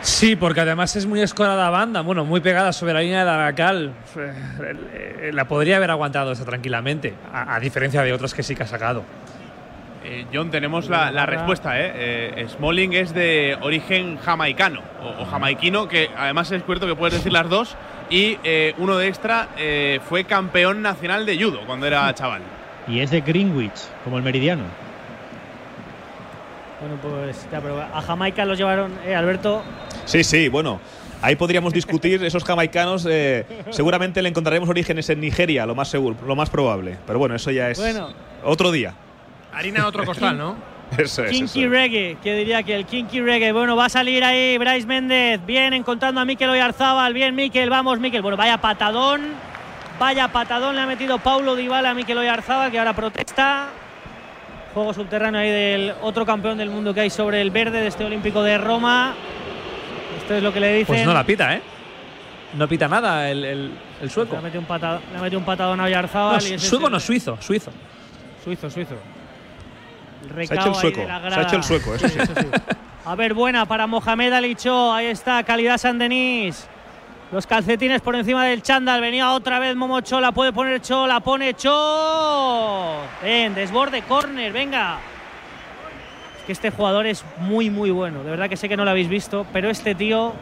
[0.00, 3.52] Sí, porque además es muy escorada banda, bueno, muy pegada sobre la línea de la
[3.54, 3.92] cal.
[4.16, 8.62] Eh, La podría haber aguantado esa tranquilamente, a, a diferencia de otras que sí que
[8.62, 9.02] ha sacado.
[10.04, 11.78] Eh, John, tenemos la, la respuesta.
[11.80, 11.92] ¿eh?
[12.36, 17.14] Eh, Smalling es de origen jamaicano o, o jamaiquino, que además es cierto que puedes
[17.14, 17.76] decir las dos.
[18.08, 22.42] Y eh, uno de extra eh, fue campeón nacional de judo cuando era chaval.
[22.88, 23.72] Y es de Greenwich,
[24.04, 24.64] como el meridiano.
[26.80, 29.62] Bueno, pues ya, pero a Jamaica los llevaron, eh, Alberto.
[30.04, 30.80] Sí, sí, bueno.
[31.22, 33.06] Ahí podríamos discutir esos jamaicanos.
[33.08, 36.98] eh, seguramente le encontraremos orígenes en Nigeria, lo más seguro, lo más probable.
[37.06, 38.10] Pero bueno, eso ya es Bueno.
[38.44, 38.94] otro día.
[39.52, 40.54] Harina otro costal, ¿no?
[40.98, 41.32] Eso es.
[41.32, 41.66] Kinky.
[41.66, 43.50] Reggae, que diría que el Kinky Reggae.
[43.52, 45.40] Bueno, va a salir ahí Bryce Méndez.
[45.44, 47.12] Bien, encontrando a Mikel Oyarzábal.
[47.12, 48.22] Bien, Mikel, vamos, Mikel.
[48.22, 49.22] Bueno, vaya patadón.
[49.98, 53.68] Vaya patadón le ha metido Paulo Dybala a Mikel Oyarzábal, que ahora protesta.
[54.74, 58.04] Juego subterráneo ahí del otro campeón del mundo que hay sobre el verde de este
[58.04, 59.14] Olímpico de Roma.
[60.18, 60.86] Esto es lo que le dicen.
[60.96, 61.62] Pues no la pita, ¿eh?
[62.54, 64.32] No pita nada el, el- el sueco.
[64.32, 66.34] Le ha metido un patadón, le ha metido un patadón a Oyarzábal.
[66.52, 67.70] No, sueco es no, suizo, suizo.
[68.44, 68.94] Suizo, suizo.
[70.34, 72.16] Se ha hecho el sueco, se ha hecho el sueco, eso sí.
[73.06, 74.92] A ver, buena para Mohamed Alicho.
[74.92, 76.68] Ahí está, calidad San Denis.
[77.32, 79.00] Los calcetines por encima del chándal.
[79.00, 80.32] Venía otra vez Momo Chola.
[80.32, 81.20] Puede poner Chola.
[81.20, 82.98] Pone Cho.
[83.22, 84.52] Ven, desborde, córner.
[84.52, 84.98] Venga.
[86.38, 88.22] Es que este jugador es muy, muy bueno.
[88.22, 89.44] De verdad que sé que no lo habéis visto.
[89.52, 90.32] Pero este tío.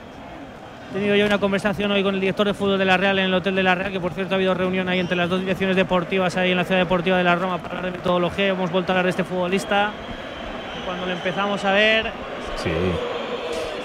[0.90, 3.24] He tenido yo una conversación hoy con el director de fútbol de la Real en
[3.24, 5.40] el Hotel de la Real, que por cierto ha habido reunión ahí entre las dos
[5.40, 8.48] direcciones deportivas ahí en la ciudad deportiva de la Roma para hablar de metodología.
[8.48, 9.90] Hemos vuelto a hablar de este futbolista.
[10.84, 12.12] Cuando lo empezamos a ver,
[12.62, 12.70] Sí.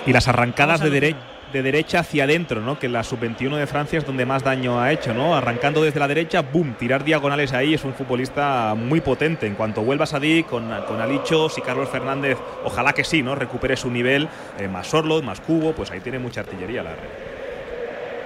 [0.05, 1.15] Y las arrancadas de, a dere-
[1.51, 2.79] de derecha hacia adentro, ¿no?
[2.79, 5.35] Que la sub-21 de Francia es donde más daño ha hecho, ¿no?
[5.35, 9.47] Arrancando desde la derecha, boom, tirar diagonales ahí es un futbolista muy potente.
[9.47, 13.35] En cuanto vuelva Sadik con, con Alichos y Carlos Fernández, ojalá que sí, ¿no?
[13.35, 17.29] Recupere su nivel, eh, más Sorlot, más Cubo, pues ahí tiene mucha artillería la red.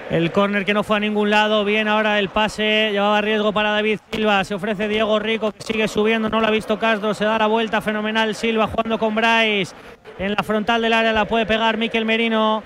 [0.09, 1.65] El córner que no fue a ningún lado.
[1.65, 2.89] Bien ahora el pase.
[2.91, 4.43] Llevaba riesgo para David Silva.
[4.43, 6.29] Se ofrece Diego Rico que sigue subiendo.
[6.29, 7.13] No lo ha visto Castro.
[7.13, 7.81] Se da la vuelta.
[7.81, 9.73] Fenomenal Silva jugando con Bryce.
[10.19, 12.62] En la frontal del área la puede pegar Miquel Merino.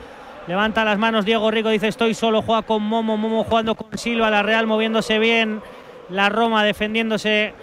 [0.47, 1.69] Levanta las manos Diego Rico.
[1.69, 2.41] Dice estoy solo.
[2.41, 3.17] Juega con Momo.
[3.17, 4.29] Momo jugando con Silva.
[4.29, 5.61] La Real moviéndose bien.
[6.09, 7.53] La Roma defendiéndose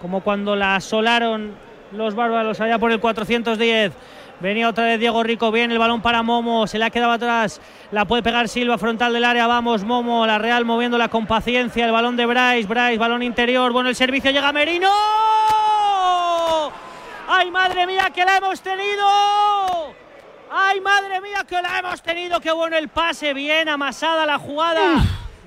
[0.00, 1.54] como cuando la asolaron
[1.92, 3.92] los bárbaros allá por el 410.
[4.40, 7.60] Venía otra vez Diego Rico, bien el balón para Momo, se le ha quedado atrás,
[7.92, 11.92] la puede pegar Silva, frontal del área, vamos Momo, la Real moviéndola con paciencia, el
[11.92, 14.90] balón de Bryce, Bryce, balón interior, bueno el servicio llega Merino.
[17.28, 19.99] ¡Ay madre mía que la hemos tenido!
[20.52, 22.40] ¡Ay madre mía que la hemos tenido!
[22.40, 23.32] ¡Qué bueno el pase!
[23.32, 24.96] Bien amasada la jugada.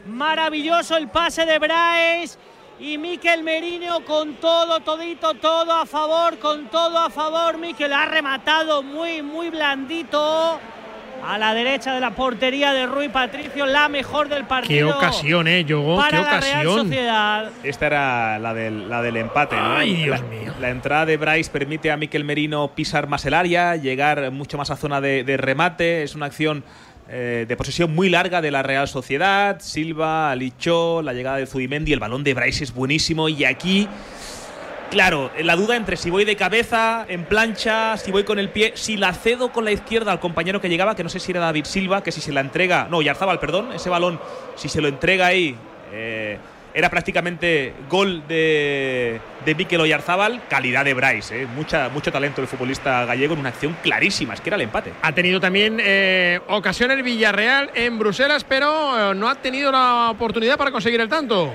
[0.06, 2.38] Maravilloso el pase de Bryce.
[2.80, 7.58] Y Miquel Merino con todo, todito, todo a favor, con todo a favor.
[7.58, 10.60] Miquel ha rematado muy, muy blandito.
[11.26, 14.88] A la derecha de la portería de Rui Patricio, la mejor del partido.
[14.88, 16.88] Qué ocasión, eh, Yogo, qué la Real ocasión.
[16.88, 17.52] Sociedad.
[17.64, 19.76] Esta era la del, la del empate, ¿no?
[19.76, 20.54] Ay, Dios la, mío.
[20.60, 24.70] La entrada de Bryce permite a Miquel Merino pisar más el área, llegar mucho más
[24.72, 26.04] a zona de, de remate.
[26.04, 26.64] Es una acción
[27.10, 29.60] eh, de posesión muy larga de la Real Sociedad.
[29.60, 33.30] Silva, Alichó, la llegada de Zubimendi, el balón de Bryce es buenísimo.
[33.30, 33.88] Y aquí,
[34.94, 38.74] claro, la duda entre si voy de cabeza, en plancha, si voy con el pie,
[38.76, 41.42] si la cedo con la izquierda al compañero que llegaba, que no sé si era
[41.42, 44.20] David Silva, que si se la entrega, no, Yarzábal, perdón, ese balón,
[44.56, 45.58] si se lo entrega ahí,
[45.92, 46.38] eh,
[46.76, 52.48] era prácticamente gol de, de Mikel Oyarzábal, calidad de Bryce, eh, mucha, mucho talento el
[52.48, 54.94] futbolista gallego en una acción clarísima, es que era el empate.
[55.02, 60.12] Ha tenido también eh, ocasión el Villarreal en Bruselas, pero eh, no ha tenido la
[60.12, 61.52] oportunidad para conseguir el tanto.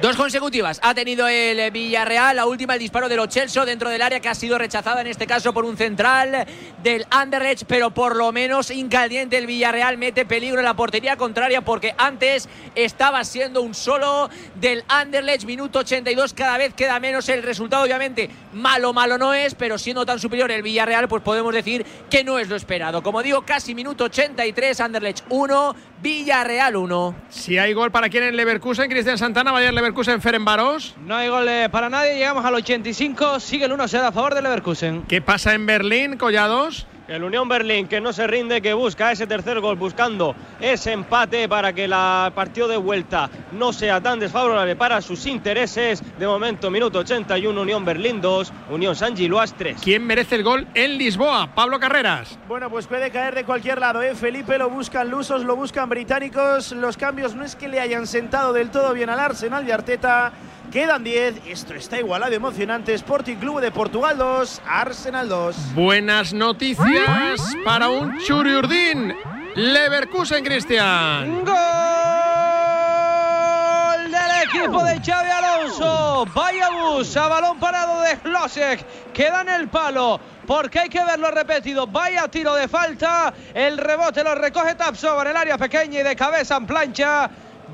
[0.00, 0.80] Dos consecutivas.
[0.82, 4.30] Ha tenido el Villarreal, la última el disparo de los Chelsea dentro del área que
[4.30, 6.46] ha sido rechazada en este caso por un central
[6.82, 11.60] del Anderlecht, pero por lo menos incaliente el Villarreal mete peligro en la portería contraria
[11.60, 17.42] porque antes estaba siendo un solo del Anderlecht, minuto 82, cada vez queda menos el
[17.42, 21.84] resultado, obviamente malo, malo no es, pero siendo tan superior el Villarreal, pues podemos decir
[22.08, 23.02] que no es lo esperado.
[23.02, 27.14] Como digo, casi minuto 83, Anderlecht 1, Villarreal 1.
[27.28, 29.89] Si hay gol para quien en Leverkusen, Cristian Santana, Bayern Leverkusen,
[30.20, 30.94] Ferenbaros.
[31.04, 34.42] No hay gol eh, para nadie, llegamos al 85, sigue el 1-0 a favor de
[34.42, 35.02] Leverkusen.
[35.02, 36.86] ¿Qué pasa en Berlín, Collados?
[37.10, 41.48] El Unión Berlín que no se rinde, que busca ese tercer gol, buscando ese empate
[41.48, 41.90] para que el
[42.36, 46.04] partido de vuelta no sea tan desfavorable para sus intereses.
[46.20, 49.80] De momento, minuto 81, Unión Berlín 2, Unión San Giluas 3.
[49.82, 51.52] ¿Quién merece el gol en Lisboa?
[51.52, 52.38] Pablo Carreras.
[52.46, 54.14] Bueno, pues puede caer de cualquier lado, ¿eh?
[54.14, 56.70] Felipe lo buscan lusos, lo buscan británicos.
[56.70, 60.30] Los cambios no es que le hayan sentado del todo bien al Arsenal de Arteta.
[60.70, 61.46] Quedan 10.
[61.48, 62.94] Esto está igualado, emocionante.
[62.94, 65.74] Sporting Club de Portugal 2, Arsenal 2.
[65.74, 69.12] Buenas noticias para un Churiurdín.
[69.56, 71.44] Leverkusen, Cristian.
[71.44, 71.56] Gol
[74.12, 76.24] del equipo de Xavi Alonso.
[76.32, 79.12] Vaya bus a balón parado de Hlosek.
[79.12, 80.20] Queda en el palo.
[80.46, 81.88] Porque hay que verlo repetido.
[81.88, 83.34] Vaya tiro de falta.
[83.54, 87.28] El rebote lo recoge Tapsova en el área pequeña y de cabeza en plancha.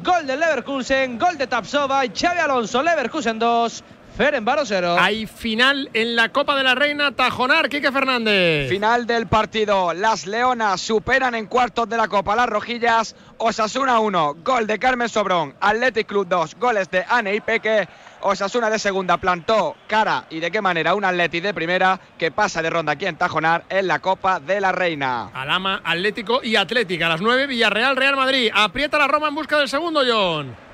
[0.06, 1.18] Gol del Leverkusen.
[1.18, 2.04] Gol de Tapsova.
[2.06, 2.80] Xavi Alonso.
[2.80, 3.82] Leverkusen 2.
[4.16, 4.96] Ferenbaro 0.
[4.98, 7.12] Hay final en la Copa de la Reina.
[7.12, 8.66] Tajonar, Quique Fernández.
[8.70, 9.92] Final del partido.
[9.92, 13.14] Las Leonas superan en cuartos de la Copa las Rojillas.
[13.36, 15.54] Osasuna 1, gol de Carmen Sobrón.
[15.60, 17.86] Athletic Club 2, goles de Ane y Peque.
[18.22, 22.62] Osasuna de segunda plantó cara y de qué manera un Atleti de primera que pasa
[22.62, 25.28] de ronda aquí en Tajonar en la Copa de la Reina.
[25.34, 27.04] Alama, Atlético y Atlética.
[27.04, 28.50] A las 9, Villarreal, Real Madrid.
[28.54, 30.65] Aprieta la Roma en busca del segundo, John.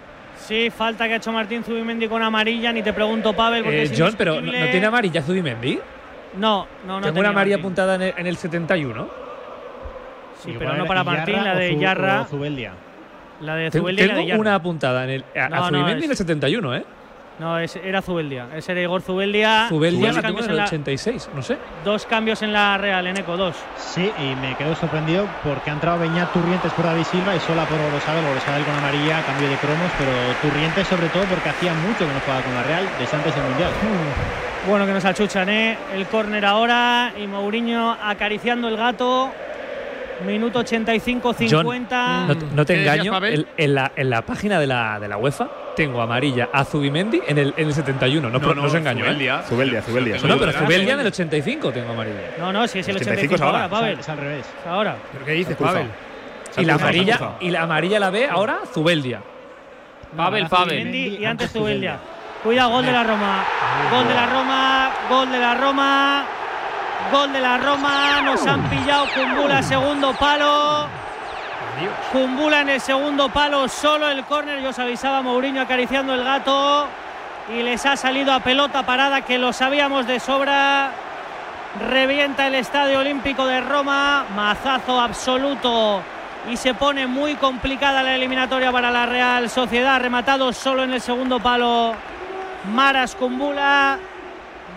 [0.52, 3.82] Sí, falta que ha hecho Martín Zubimendi con amarilla, ni te pregunto, Pavel, porque Eh,
[3.84, 5.78] es John, pero ¿no, tiene amarilla Zubimendi?
[6.36, 7.06] No, no, no.
[7.06, 7.64] Tengo una amarilla Martín.
[7.64, 9.08] apuntada en el, en el 71.
[10.42, 12.20] Sí, Igual pero no para Yarra Martín, la de Yarra.
[12.20, 12.72] o Zubeldia.
[13.40, 14.40] La de Tengo, Zubeldia y la de tengo Yarra.
[14.42, 16.84] una apuntada en el, a, No, a no, Zubimendi es- en el 71, ¿eh?
[17.42, 18.46] No, es- era Zubeldia.
[18.54, 19.66] Ese era Igor Zubeldia.
[19.68, 21.58] Zubeldia Dos la cambios en el la- 86, no sé.
[21.84, 23.56] Dos cambios en la Real, en Eco, dos.
[23.76, 27.64] Sí, y me quedo sorprendido porque ha entrado Beñat Turrientes por David Silva y sola
[27.66, 28.24] por Gorosabel.
[28.24, 32.20] Gorosabel con amarilla, cambio de cromos, pero Turrientes sobre todo porque hacía mucho que no
[32.20, 33.70] jugaba con la Real desde antes del Mundial.
[34.68, 35.76] Bueno, que nos achuchan, ¿eh?
[35.92, 39.32] El córner ahora y Mourinho acariciando el gato.
[40.24, 42.26] Minuto 85-50.
[42.26, 45.16] No, no te ¿Qué decías, engaño, en, la, en la página de la, de la
[45.16, 48.30] UEFA tengo amarilla a Zubimendi en el, en el 71.
[48.30, 49.08] No, no, no os engaño, ¿eh?
[49.08, 49.42] Zubeldia.
[49.42, 50.16] Zubeldia, Zubeldia.
[50.24, 50.94] No, pero Zubeldia.
[50.94, 52.18] En el 85 tengo amarilla.
[52.38, 53.68] No, no, si es el 85 85 es ahora.
[53.68, 53.98] Pavel.
[53.98, 54.46] Es al revés.
[54.60, 54.96] Es ahora.
[55.12, 55.56] ¿Pero qué dices.
[55.56, 55.86] Pavel?
[56.58, 59.22] Y la, amarilla, y la amarilla la ve ahora Zubeldia.
[60.16, 60.82] Pavel, Pavel.
[60.82, 61.98] Zubimendi y antes Zubeldia.
[62.42, 63.44] Cuidado, gol de la Roma.
[63.90, 66.26] Gol de la Roma, gol de la Roma.
[67.12, 68.20] Gol de la Roma.
[68.22, 70.86] Nos han pillado Kumbula, segundo palo.
[72.12, 74.60] Kumbula en el segundo palo, solo el córner.
[74.60, 76.86] Yo os avisaba Mourinho acariciando el gato.
[77.48, 80.92] Y les ha salido a pelota parada, que lo sabíamos de sobra.
[81.90, 84.24] Revienta el Estadio Olímpico de Roma.
[84.34, 86.02] Mazazo absoluto.
[86.50, 90.00] Y se pone muy complicada la eliminatoria para la Real Sociedad.
[90.00, 91.94] Rematado solo en el segundo palo.
[92.72, 93.98] Maras Kumbula.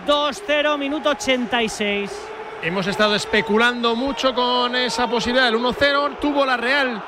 [0.06, 2.10] 2-0, minuto 86.
[2.62, 6.20] Hemos estado especulando mucho con esa posibilidad del 1-0.
[6.20, 7.02] Tuvo la Real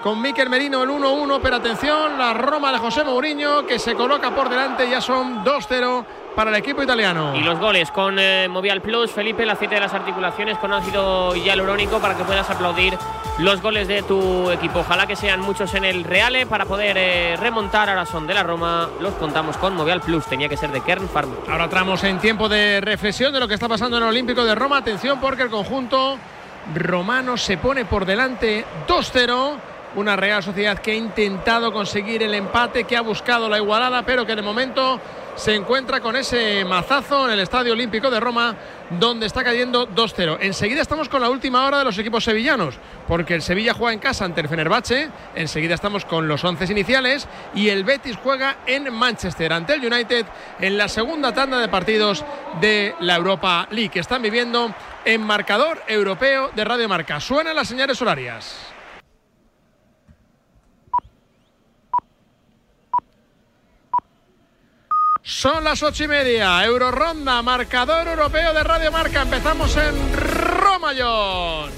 [0.00, 4.32] con Miquel Merino el 1-1, pero atención, la Roma de José Mourinho que se coloca
[4.32, 6.04] por delante, ya son 2-0
[6.36, 7.34] para el equipo italiano.
[7.34, 11.34] Y los goles con eh, Movial Plus, Felipe, el aceite de las articulaciones con ácido
[11.34, 12.96] hialurónico para que puedas aplaudir
[13.38, 14.80] los goles de tu equipo.
[14.80, 17.88] Ojalá que sean muchos en el Reale para poder eh, remontar.
[17.88, 20.26] Ahora son de la Roma, los contamos con Movial Plus.
[20.26, 21.34] Tenía que ser de Kern Farm.
[21.48, 24.54] Ahora entramos en tiempo de reflexión de lo que está pasando en el Olímpico de
[24.54, 24.76] Roma.
[24.76, 26.18] Atención porque el conjunto
[26.74, 29.56] Romano se pone por delante 2-0.
[29.94, 34.26] Una Real Sociedad que ha intentado conseguir el empate, que ha buscado la igualada, pero
[34.26, 35.00] que de momento
[35.36, 38.56] se encuentra con ese mazazo en el Estadio Olímpico de Roma,
[38.90, 40.38] donde está cayendo 2-0.
[40.40, 43.98] Enseguida estamos con la última hora de los equipos sevillanos, porque el Sevilla juega en
[43.98, 48.92] casa ante el Fenerbahce, enseguida estamos con los 11 iniciales y el Betis juega en
[48.92, 50.26] Manchester ante el United
[50.58, 52.24] en la segunda tanda de partidos
[52.60, 57.20] de la Europa League, están viviendo en marcador europeo de Radio Marca.
[57.20, 58.75] Suenan las señales horarias.
[65.38, 66.64] Son las ocho y media.
[66.64, 69.20] Euroronda, marcador europeo de Radio Marca.
[69.20, 71.70] Empezamos en Roma, John.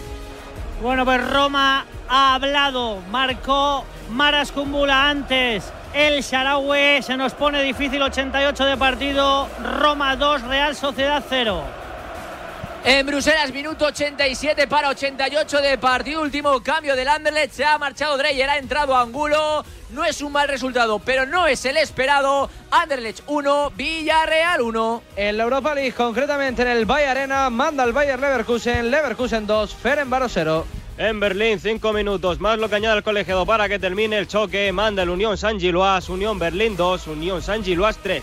[0.81, 3.01] Bueno, pues Roma ha hablado.
[3.11, 5.73] Marcó Maras Kumbula antes.
[5.93, 8.01] El Sharawi se nos pone difícil.
[8.01, 9.49] 88 de partido.
[9.81, 11.61] Roma 2, Real Sociedad 0.
[12.85, 16.23] En Bruselas, minuto 87 para 88 de partido.
[16.23, 17.55] Último cambio del Anderlecht.
[17.55, 19.65] Se ha marchado Dreyer, ha entrado Angulo.
[19.91, 22.51] No es un mal resultado, pero no es el esperado.
[22.71, 25.03] Anderlecht 1, Villarreal 1.
[25.17, 29.75] En la Europa League, concretamente en el Bayer Arena, manda el Bayer Leverkusen, Leverkusen 2,
[29.75, 30.67] Ferenbaro 0.
[30.99, 34.71] En Berlín, cinco minutos más lo que añade el colegiado para que termine el choque.
[34.73, 38.23] Manda el Unión San Giloas, Unión Berlín 2, Unión San Giloas 3.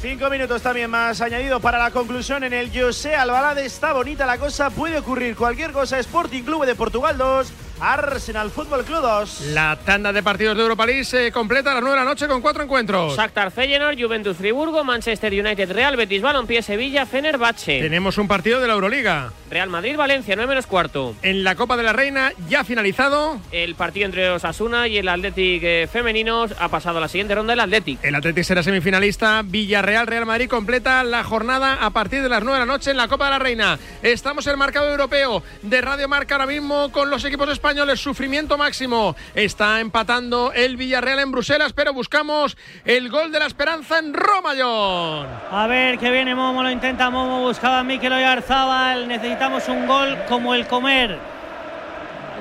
[0.00, 3.64] Cinco minutos también más añadido para la conclusión en el José Albalade.
[3.64, 5.98] Está bonita la cosa, puede ocurrir cualquier cosa.
[5.98, 9.40] Sporting Club de Portugal 2, Arsenal Fútbol Club 2.
[9.52, 12.26] La tanda de partidos de Europa League se completa a las 9 de la noche
[12.26, 13.16] con cuatro encuentros.
[13.16, 17.80] Shakhtar Feyenoord, Juventus Friburgo, Manchester United Real, Betis Balompié Sevilla, Fenerbahce.
[17.80, 19.32] Tenemos un partido de la Euroliga.
[19.50, 21.14] Real Madrid Valencia, 9 menos cuarto.
[21.22, 23.38] En la Copa de la Reina ya finalizado.
[23.52, 27.52] El partido entre Osasuna y el Athletic eh, femenino ha pasado a la siguiente ronda
[27.52, 28.02] el Athletic.
[28.02, 29.42] El Athletic será semifinalista.
[29.44, 32.96] Villarreal Real Madrid completa la jornada a partir de las 9 de la noche en
[32.96, 33.78] la Copa de la Reina.
[34.02, 37.65] Estamos en el mercado europeo de Radio Marca ahora mismo con los equipos españoles.
[37.96, 39.16] Sufrimiento máximo.
[39.34, 44.50] Está empatando el Villarreal en Bruselas, pero buscamos el gol de la esperanza en Roma,
[44.56, 45.26] John.
[45.50, 49.08] A ver que viene Momo, lo intenta Momo, buscaba a Mikel Oyarzábal.
[49.08, 51.18] Necesitamos un gol como el comer.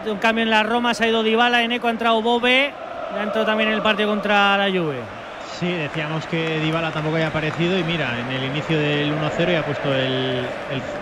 [0.05, 2.71] Un cambio en la Roma, se ha ido Dybala, en Eco ha entrado Bobe.
[3.17, 5.24] Ha entrado también en el partido contra la Juve.
[5.59, 9.59] Sí, decíamos que Dybala tampoco había aparecido y mira, en el inicio del 1-0 ya
[9.61, 10.43] ha puesto el,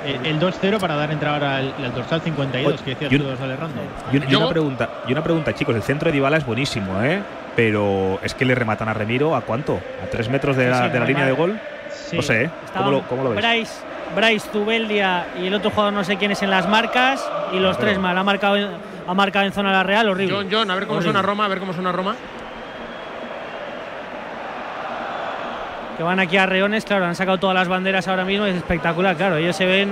[0.05, 3.81] el, el 2-0 para dar entrada al, al dorsal 52 que decías y tú, errando.
[4.11, 5.75] Y, un- y una pregunta, y una pregunta, chicos.
[5.75, 7.21] El centro de Dybala es buenísimo, ¿eh?
[7.55, 9.79] Pero es que le rematan a Remiro a cuánto?
[10.03, 11.59] ¿A tres metros de Sí, la, sí, de la línea de gol?
[11.91, 12.15] Sí.
[12.17, 12.49] No sé, ¿eh?
[12.77, 13.39] ¿Cómo lo, cómo lo ves?
[13.43, 13.73] Bryce,
[14.15, 17.75] Bryce Zubeldia y el otro jugador no sé quién es en las marcas y los
[17.77, 18.15] Pero- tres mal.
[18.15, 18.69] Ha marcado, en-
[19.07, 20.35] ha marcado en zona la Real, horrible.
[20.35, 21.11] John, John, a ver cómo Horrible.
[21.13, 22.15] suena Roma, a ver cómo suena Roma.
[25.97, 29.15] Que van aquí a reones, claro, han sacado todas las banderas ahora mismo, es espectacular,
[29.15, 29.37] claro.
[29.37, 29.91] Ellos se ven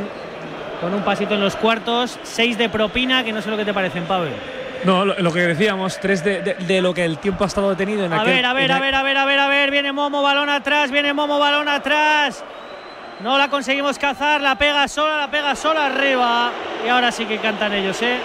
[0.82, 3.74] con un pasito en los cuartos, seis de propina, que no sé lo que te
[3.74, 4.34] parecen, Pavel.
[4.84, 7.70] No, lo, lo que decíamos, tres de, de- de lo que el tiempo ha estado
[7.70, 9.70] detenido en A aquel- ver, a ver, a- ver, a ver, a ver, a ver,
[9.70, 12.44] viene Momo, balón atrás, viene Momo, balón atrás.
[13.20, 16.50] No la conseguimos cazar, la pega sola, la pega sola arriba.
[16.84, 18.18] Y ahora sí que cantan ellos, ¿eh?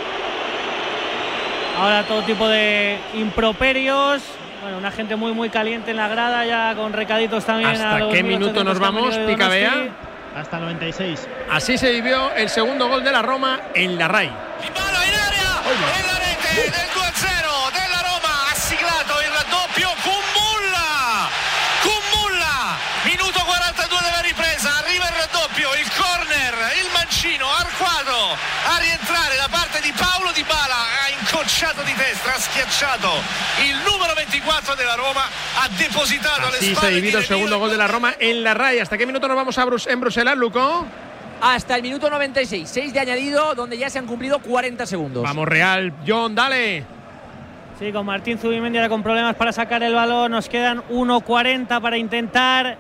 [1.79, 4.23] Ahora todo tipo de improperios.
[4.67, 7.81] Bueno, una gente muy, muy caliente en la grada, ya con recaditos también.
[7.81, 9.91] a ¿Hasta los qué 1.800 minuto nos vamos, Picabea?
[10.35, 11.29] Hasta el 96.
[11.53, 14.27] Así se vivió el segundo gol de la Roma en la RAI.
[14.27, 21.31] nella rete del 2-0 della Roma ha siglato il raddoppio Kumbulla
[21.83, 26.16] Kumbulla minuto 42 della ripresa arriva il raddoppio il il al
[27.79, 33.11] quadro a rientrare da parte di Paolo Di Bala ha incrociato di destra ha schiacciato
[33.69, 35.69] il numero 24 della Roma ha
[36.57, 38.81] Así se vivido el segundo gol de la Roma en la RAI.
[38.81, 40.87] ¿Hasta qué minuto nos vamos a Brus- en Bruselas, Luco?
[41.41, 45.23] Hasta el minuto 96, 6 de añadido, donde ya se han cumplido 40 segundos.
[45.23, 45.93] Vamos, Real.
[46.07, 46.85] John, dale.
[47.79, 50.31] Sí, con Martín Zubimendi ahora con problemas para sacar el balón.
[50.31, 52.79] Nos quedan 1.40 para intentar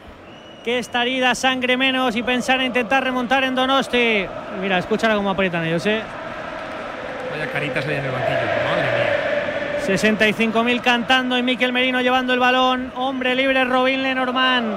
[0.66, 4.26] que esta herida sangre menos y pensar en intentar remontar en Donosti.
[4.61, 6.02] Mira, escúchala cómo aprietan ellos, ¿eh?
[7.31, 8.40] Vaya caritas ahí en el banquillo.
[8.68, 8.88] Madre
[10.18, 10.50] mía.
[10.50, 12.92] 65.000 cantando y Miquel Merino llevando el balón.
[12.96, 14.76] Hombre libre Robin Lenormand.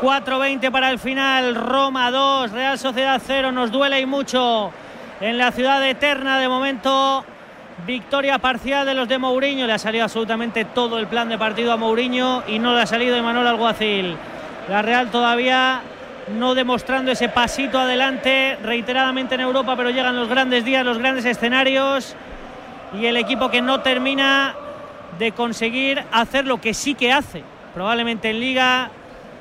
[0.00, 1.54] 4.20 para el final.
[1.54, 3.52] Roma 2, Real Sociedad 0.
[3.52, 4.72] Nos duele y mucho
[5.20, 6.38] en la ciudad eterna.
[6.38, 7.26] De momento,
[7.86, 9.66] victoria parcial de los de Mourinho.
[9.66, 12.86] Le ha salido absolutamente todo el plan de partido a Mourinho y no le ha
[12.86, 14.16] salido Emanuel Alguacil.
[14.68, 15.80] La Real todavía
[16.36, 21.24] no demostrando ese pasito adelante reiteradamente en Europa, pero llegan los grandes días, los grandes
[21.24, 22.14] escenarios
[22.92, 24.54] y el equipo que no termina
[25.18, 27.42] de conseguir hacer lo que sí que hace.
[27.72, 28.90] Probablemente en Liga,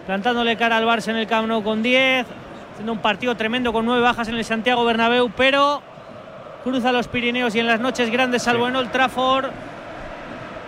[0.06, 2.26] plantándole cara al Barça en el Camp Nou con 10,
[2.72, 5.82] haciendo un partido tremendo con nueve bajas en el Santiago Bernabéu, pero
[6.64, 9.52] cruza los Pirineos y en las noches grandes, salvo en Old Trafford,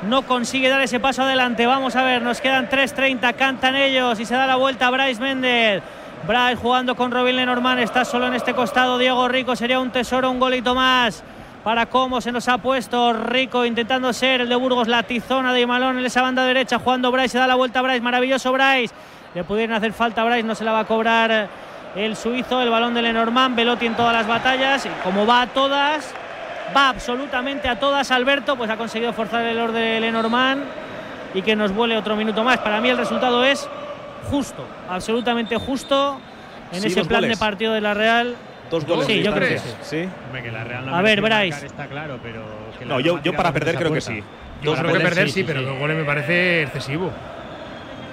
[0.03, 1.65] no consigue dar ese paso adelante.
[1.65, 5.83] Vamos a ver, nos quedan 3.30, cantan ellos y se da la vuelta Bryce Méndez.
[6.27, 8.97] Bryce jugando con Robin Lenormand, está solo en este costado.
[8.97, 11.23] Diego Rico sería un tesoro, un golito más
[11.63, 15.61] para cómo se nos ha puesto Rico intentando ser el de Burgos, la tizona de
[15.61, 18.93] Imalón en esa banda derecha, jugando Bryce, se da la vuelta Bryce, maravilloso Bryce.
[19.35, 21.49] Le pudieran hacer falta a Bryce, no se la va a cobrar
[21.95, 26.13] el suizo, el balón de Lenormand, Velotti en todas las batallas, como va a todas,
[26.75, 28.11] va absolutamente a todas.
[28.11, 30.63] Alberto, pues ha conseguido forzar el orden de Lenormand
[31.33, 32.57] y que nos vuele otro minuto más.
[32.59, 33.67] Para mí el resultado es
[34.29, 36.19] justo, absolutamente justo
[36.71, 37.37] en Sí, ese dos plan goles.
[37.39, 38.35] de partido de la Real.
[38.69, 39.07] Dos goles.
[39.07, 39.69] Sí, yo creo que sí.
[39.81, 40.09] Sí.
[40.27, 41.65] Hombre, que la Real no A ver, Bryce.
[41.65, 42.43] Está claro, pero.
[42.77, 44.23] que la No, yo, yo para perder creo que sí.
[44.61, 45.65] Yo Dos creo que perder sí, sí, sí, pero sí.
[45.65, 47.11] dos goles me parece excesivo.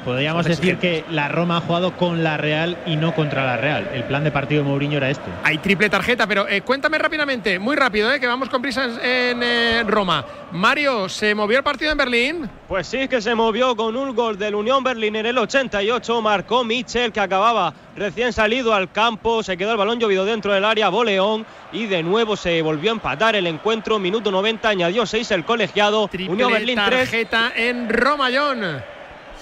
[0.07, 3.91] Podríamos decir que la Roma ha jugado con la Real y no contra la Real.
[3.93, 5.29] El plan de partido de Mourinho era este.
[5.43, 9.43] Hay triple tarjeta, pero eh, cuéntame rápidamente, muy rápido, eh, que vamos con prisas en
[9.43, 10.25] eh, Roma.
[10.53, 12.51] Mario, ¿se movió el partido en Berlín?
[12.69, 16.23] Pues sí que se movió con un gol del Unión Berlín en el 88.
[16.23, 19.43] Marcó Michel, que acababa recién salido al campo.
[19.43, 21.45] Se quedó el balón llovido dentro del área, Boleón.
[21.73, 23.99] Y de nuevo se volvió a empatar el encuentro.
[23.99, 26.05] Minuto 90, añadió 6 el colegiado.
[26.05, 27.01] Unión Triple Berlín 3.
[27.01, 28.96] tarjeta en Roma, John.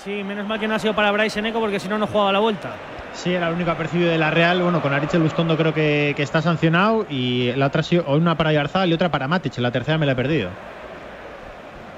[0.04, 2.30] Sí, menos mal que no ha sido para Bryce Eneco porque si no, no jugaba
[2.32, 2.72] la vuelta.
[3.14, 4.60] Sí, era el único apercibido de la Real.
[4.62, 7.06] Bueno, con Arichel Lustondo creo que, que está sancionado.
[7.08, 9.56] Y la otra ha sido una para Yarzal y otra para Matic.
[9.58, 10.50] La tercera me la he perdido.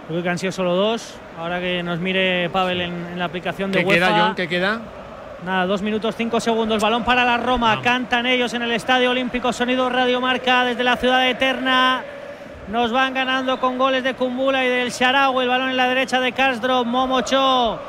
[0.08, 1.14] Creo que han sido solo dos.
[1.38, 4.06] Ahora que nos mire Pavel en, en la aplicación de ¿Qué UEFA.
[4.06, 4.34] queda, John?
[4.36, 4.80] ¿Qué queda?
[5.44, 6.80] Nada, dos minutos, cinco segundos.
[6.80, 7.80] Balón para la Roma.
[7.82, 9.52] Cantan ellos en el Estadio Olímpico.
[9.52, 12.02] Sonido Radio Marca desde la ciudad eterna.
[12.68, 15.42] Nos van ganando con goles de Kumbula y del Sharawi.
[15.42, 16.84] El balón en la derecha de Castro.
[16.84, 17.80] Momocho.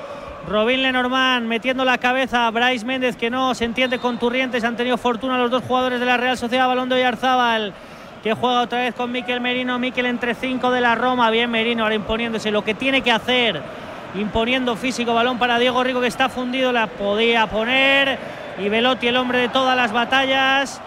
[0.47, 2.49] Robin Lenormand metiendo la cabeza.
[2.51, 4.63] Bryce Méndez que no se entiende con Turrientes.
[4.63, 6.69] Han tenido fortuna los dos jugadores de la Real Sociedad.
[6.69, 7.73] Balón de Oyarzábal
[8.23, 9.77] que juega otra vez con Miquel Merino.
[9.77, 11.29] Miquel entre cinco de la Roma.
[11.31, 13.61] Bien Merino ahora imponiéndose lo que tiene que hacer.
[14.15, 15.13] Imponiendo físico.
[15.13, 16.71] Balón para Diego Rico que está fundido.
[16.71, 18.17] La podía poner.
[18.57, 20.81] Y Velotti, el hombre de todas las batallas.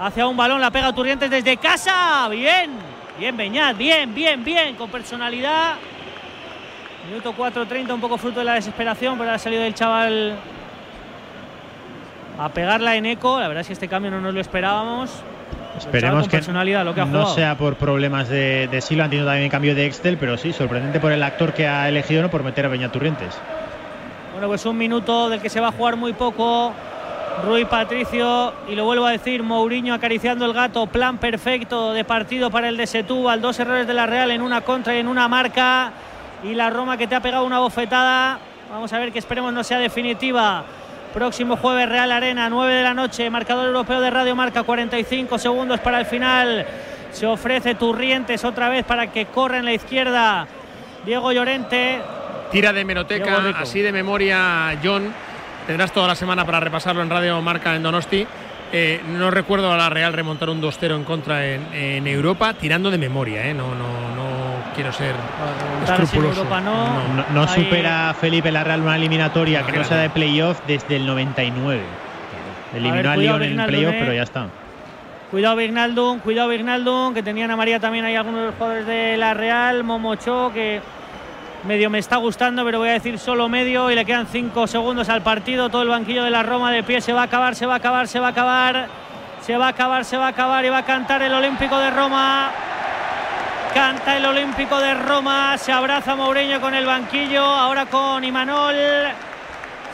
[0.00, 2.28] Hacia un balón, la pega Turrientes desde casa.
[2.30, 2.70] Bien,
[3.18, 5.74] bien Beñat, bien, bien, bien, con personalidad.
[7.08, 10.34] Minuto 4.30, un poco fruto de la desesperación, pero ha salido el chaval
[12.38, 13.38] a pegarla en eco.
[13.38, 15.10] La verdad es que este cambio no nos lo esperábamos.
[15.78, 19.04] Esperemos que personalidad, lo que no sea por problemas de, de Silva.
[19.04, 22.22] Entiendo también el cambio de Excel, pero sí, sorprendente por el actor que ha elegido,
[22.22, 23.38] no por meter a Beñat Turrientes.
[24.32, 26.72] Bueno, pues un minuto del que se va a jugar muy poco.
[27.44, 32.50] Rui Patricio, y lo vuelvo a decir, Mourinho acariciando el gato, plan perfecto de partido
[32.50, 35.28] para el de Setúbal, dos errores de la Real en una contra y en una
[35.28, 35.92] marca,
[36.42, 38.38] y la Roma que te ha pegado una bofetada,
[38.70, 40.64] vamos a ver que esperemos no sea definitiva.
[41.14, 45.80] Próximo jueves Real Arena, 9 de la noche, marcador europeo de Radio Marca, 45 segundos
[45.80, 46.66] para el final.
[47.12, 50.46] Se ofrece Turrientes otra vez para que corra en la izquierda
[51.06, 52.00] Diego Llorente,
[52.50, 53.58] Tira de Rico.
[53.58, 55.12] así de memoria, John.
[55.66, 58.26] Tendrás toda la semana para repasarlo en Radio Marca en Donosti.
[58.72, 62.90] Eh, no recuerdo a la Real remontar un 2-0 en contra en, en Europa, tirando
[62.90, 63.54] de memoria, ¿eh?
[63.54, 64.35] No, no, no
[64.74, 65.14] quiero ser
[65.84, 66.40] escrupuloso.
[66.40, 67.24] Europa no.
[67.32, 71.82] No, supera Felipe la Real una eliminatoria que no sea de playoff desde el 99.
[72.74, 73.98] Eliminó a, cuidado, Lyon en Vignaldum, playoff, eh.
[74.00, 74.46] pero ya está.
[75.30, 79.16] Cuidado Vignaldum, cuidado Vignaldum, que tenían a María también hay algunos de los jugadores de
[79.16, 80.80] la Real, Momocho, que
[81.66, 85.08] medio me está gustando, pero voy a decir solo medio y le quedan cinco segundos
[85.08, 87.66] al partido, todo el banquillo de la Roma de pie, se va a acabar, se
[87.66, 88.86] va a acabar, se va a acabar,
[89.40, 91.90] se va a acabar, se va a acabar y va a cantar el Olímpico de
[91.90, 92.50] Roma.
[93.76, 98.74] Canta el Olímpico de Roma, se abraza Mourinho con el banquillo, ahora con Imanol.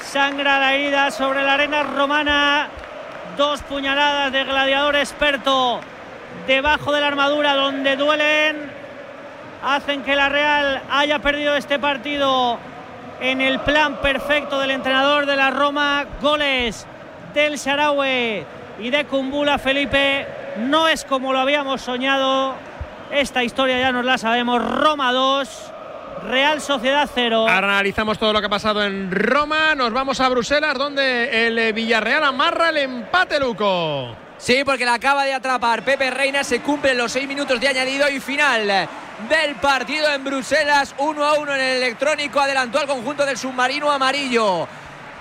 [0.01, 2.69] Sangra la herida sobre la arena romana.
[3.37, 5.81] Dos puñaladas de gladiador experto
[6.47, 8.71] debajo de la armadura donde duelen.
[9.65, 12.61] Hacen que la Real haya perdido este partido
[13.21, 16.05] en el plan perfecto del entrenador de la Roma.
[16.21, 16.87] Goles
[17.35, 18.47] del Sarawe
[18.79, 20.25] y de Kumbula Felipe.
[20.59, 22.55] No es como lo habíamos soñado.
[23.13, 24.65] Esta historia ya nos la sabemos.
[24.65, 25.73] Roma 2,
[26.31, 27.47] Real Sociedad 0.
[27.47, 29.75] Analizamos todo lo que ha pasado en Roma.
[29.75, 34.17] Nos vamos a Bruselas, donde el Villarreal amarra el empate, Luco.
[34.39, 36.43] Sí, porque la acaba de atrapar Pepe Reina.
[36.43, 38.67] Se cumplen los seis minutos de añadido y final
[39.29, 40.95] del partido en Bruselas.
[40.97, 42.41] 1 a 1 en el electrónico.
[42.41, 44.67] Adelantó al conjunto del submarino amarillo.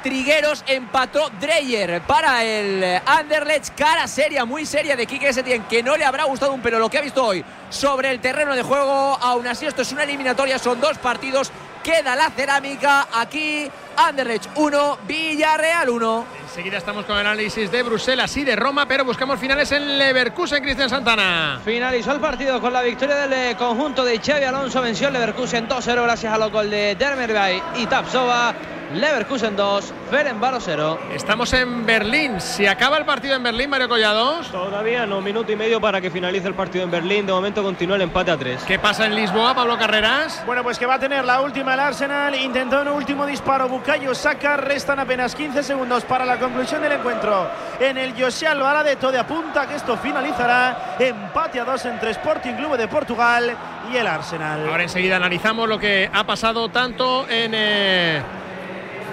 [0.03, 3.75] Trigueros empató Dreyer para el Anderlecht.
[3.75, 6.89] Cara seria, muy seria de Quique Setién, que no le habrá gustado un pelo lo
[6.89, 9.17] que ha visto hoy sobre el terreno de juego.
[9.21, 11.51] Aún así, esto es una eliminatoria, son dos partidos.
[11.83, 13.69] Queda la cerámica aquí.
[13.97, 16.25] Anderlecht 1, Villarreal 1.
[16.47, 20.63] Enseguida estamos con el análisis de Bruselas y de Roma, pero buscamos finales en Leverkusen,
[20.63, 21.61] Cristian Santana.
[21.63, 24.81] Finalizó el partido con la victoria del eh, conjunto de Xavi Alonso.
[24.81, 28.55] Venció el Leverkusen 2-0 gracias a los gol de Dermerbay y Tapsova.
[28.93, 30.99] Leverkusen 2, Ferencváros 0.
[31.13, 32.41] Estamos en Berlín.
[32.41, 34.51] Si acaba el partido en Berlín, Mario Collados.
[34.51, 37.25] Todavía no, minuto y medio para que finalice el partido en Berlín.
[37.25, 38.63] De momento continúa el empate a 3.
[38.63, 40.43] ¿Qué pasa en Lisboa, Pablo Carreras?
[40.45, 42.35] Bueno, pues que va a tener la última el Arsenal.
[42.35, 44.57] Intentó un último disparo Bukayo Saka.
[44.57, 47.49] Restan apenas 15 segundos para la conclusión del encuentro.
[47.79, 52.77] En el José Alvarade todo apunta que esto finalizará empate a 2 entre Sporting Clube
[52.77, 53.55] de Portugal
[53.91, 54.67] y el Arsenal.
[54.67, 58.21] Ahora enseguida analizamos lo que ha pasado tanto en eh,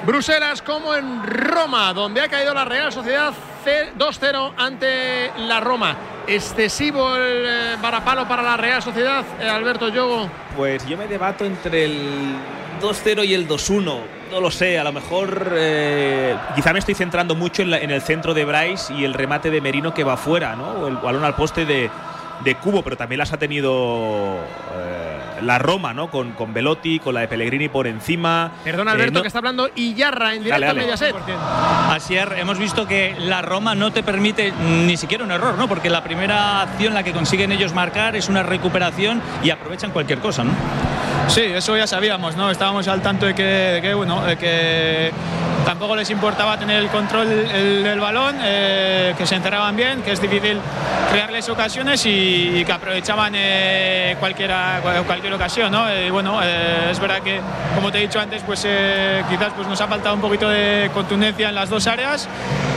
[0.08, 3.34] Bruselas como en Roma, donde ha caído la Real Sociedad
[3.98, 5.98] 2-0 ante la Roma.
[6.26, 10.30] Excesivo el eh, varapalo para la Real Sociedad, eh, Alberto Yogo.
[10.56, 12.36] Pues yo me debato entre el
[12.80, 13.98] 2-0 y el 2-1.
[14.30, 18.32] No lo sé, a lo mejor eh, quizá me estoy centrando mucho en, el centro
[18.32, 20.70] de Bryce y el remate de Merino que va fuera, ¿no?
[20.70, 21.90] O el balón al poste de,
[22.62, 24.38] Cubo, pero también las ha tenido
[25.42, 26.10] la Roma, ¿no?
[26.10, 28.50] Con, con Velotti, con la de Pellegrini por encima.
[28.64, 30.80] Perdona, Eh, Alberto, no- que está hablando Iyarra en directo Dale, dale.
[30.80, 31.14] Mediaset.
[31.90, 34.52] Asier, hemos visto que la Roma no te permite
[34.86, 35.68] ni siquiera un error, ¿no?
[35.68, 40.18] Porque la primera acción la que consiguen ellos marcar es una recuperación y aprovechan cualquier
[40.18, 40.52] cosa, ¿no?
[41.28, 42.50] Sí, eso ya sabíamos, ¿no?
[42.50, 45.12] Estábamos al tanto de que, de que, bueno, de que
[45.66, 50.12] tampoco les importaba tener el control el- del balón, eh, que se encerraban bien, que
[50.12, 50.58] es difícil
[51.12, 55.88] crearles ocasiones y, y que aprovechaban eh, cualquiera, cual- cualquier ocasión, ¿no?
[55.88, 57.40] Eh, Y bueno, eh, es verdad que,
[57.74, 60.90] como te he dicho antes, pues eh, quizás pues nos ha faltado un poquito de
[60.94, 62.28] contundencia en las dos áreas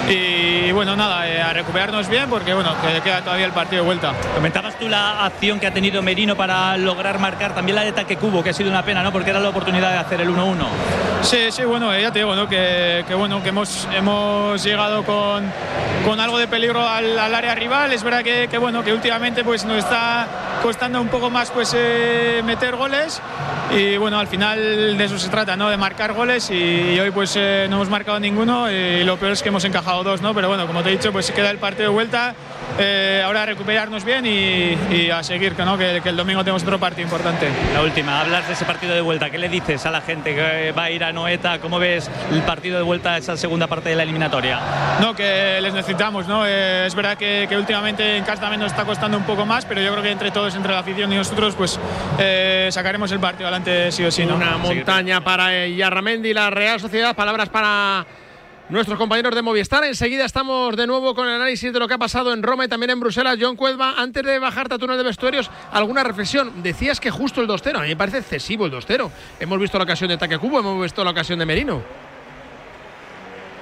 [0.10, 3.86] y bueno, nada, eh, a recuperarnos bien porque bueno, que queda todavía el partido de
[3.86, 4.14] vuelta.
[4.36, 8.18] Comentabas tú la acción que ha tenido Merino para lograr marcar, también la de Taque
[8.18, 9.12] Cubo, que ha sido una pena, ¿no?
[9.14, 10.66] Porque era la oportunidad de hacer el 1-1.
[11.22, 12.50] Sí, sí, bueno, eh, ya te digo, ¿no?
[12.50, 15.50] que, que, bueno, que hemos, hemos llegado con,
[16.04, 17.94] con algo de peligro al, al área rival.
[17.94, 20.28] Es verdad que, que, bueno, que últimamente pues, nos está
[20.62, 23.22] costando un poco más pues, eh, meter goles
[23.76, 25.70] y bueno, al final de eso se trata, ¿no?
[25.70, 26.54] de marcar goles y,
[26.94, 30.04] y hoy pues eh, no hemos marcado ninguno y lo peor es que hemos encajado
[30.04, 30.34] dos, ¿no?
[30.34, 32.36] pero bueno, como te he dicho, pues queda el partido de vuelta.
[32.82, 35.78] Eh, ahora a recuperarnos bien y, y a seguir, que, ¿no?
[35.78, 37.48] que, que el domingo tenemos otro partido importante.
[37.74, 39.30] La última, hablas de ese partido de vuelta.
[39.30, 41.60] ¿Qué le dices a la gente que va a ir a Noeta?
[41.60, 44.60] ¿Cómo ves el partido de vuelta, esa segunda parte de la eliminatoria?
[45.00, 46.46] No, que les necesitamos, ¿no?
[46.46, 49.66] Eh, es verdad que, que últimamente en casa también nos está costando un poco más,
[49.66, 51.80] pero yo creo que entre todos, entre la afición y nosotros, pues
[52.20, 54.36] eh, sacaremos el partido adelante sí o sí, ¿no?
[54.36, 57.16] Una montaña para Yarramendi, la Real Sociedad.
[57.16, 58.06] Palabras para
[58.72, 59.84] nuestros compañeros de Movistar.
[59.84, 62.68] Enseguida estamos de nuevo con el análisis de lo que ha pasado en Roma y
[62.70, 63.38] también en Bruselas.
[63.40, 66.64] John Cuelva, antes de bajarte a túnel de vestuarios, alguna reflexión.
[66.64, 67.78] Decías que justo el 2-0.
[67.78, 69.10] A mí me parece excesivo el 2-0.
[69.42, 71.82] Hemos visto la ocasión de Taque Cubo, hemos visto la ocasión de Merino.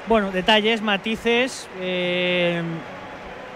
[0.07, 1.67] Bueno, detalles, matices.
[1.79, 2.61] eh,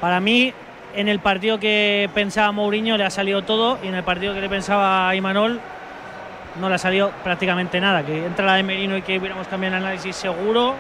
[0.02, 0.54] para mí,
[0.96, 4.42] en el partido que pensaba Mourinho le ha salido todo y en el partido que
[4.42, 5.60] le pensaba a Imanol
[6.60, 8.04] no le ha salido prácticamente nada.
[8.04, 10.76] Que entra la de Merino y que hubiéramos cambiado el análisis seguro.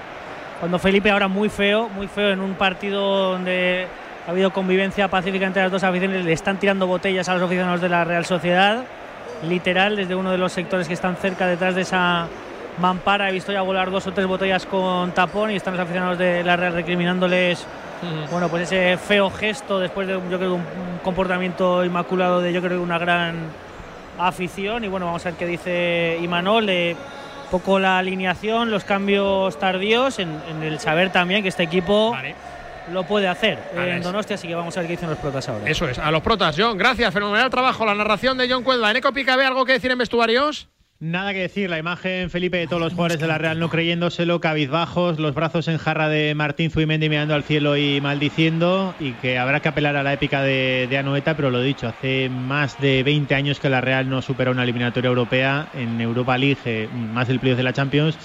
[0.63, 3.85] Cuando Felipe ahora muy feo, muy feo en un partido donde
[4.25, 7.81] ha habido convivencia pacífica entre las dos aficiones, le están tirando botellas a los aficionados
[7.81, 8.85] de la Real Sociedad.
[9.45, 12.27] Literal, desde uno de los sectores que están cerca detrás de esa
[12.79, 16.17] mampara he visto ya volar dos o tres botellas con tapón y están los aficionados
[16.17, 17.67] de la Real recriminándoles
[18.31, 20.63] bueno, pues ese feo gesto después de yo creo un,
[21.03, 23.35] comportamiento inmaculado de yo creo una gran
[24.17, 26.95] afición y bueno, vamos a ver qué dice Imanol de
[27.53, 32.17] poco la alineación, los cambios tardíos en, en el saber también que este equipo
[32.91, 35.47] lo puede hacer Vale, en Donostia, así que vamos a ver qué dicen los protas
[35.47, 35.69] ahora.
[35.69, 36.55] Eso es, a los protas.
[36.57, 37.13] John, gracias.
[37.13, 37.85] Fenomenal trabajo.
[37.85, 38.89] La narración de John Cuelva.
[38.89, 40.67] ¿En Picabe algo que decir en vestuarios?
[40.99, 44.39] Nada que decir, la imagen, Felipe, de todos los jugadores de la Real no creyéndoselo,
[44.39, 49.37] cabizbajos, los brazos en jarra de Martín Zubimendi mirando al cielo y maldiciendo, y que
[49.37, 53.03] habrá que apelar a la épica de, de Anoeta, pero lo dicho, hace más de
[53.03, 57.27] 20 años que la Real no supera una eliminatoria europea en Europa League, eh, más
[57.27, 58.17] del playoff de la Champions,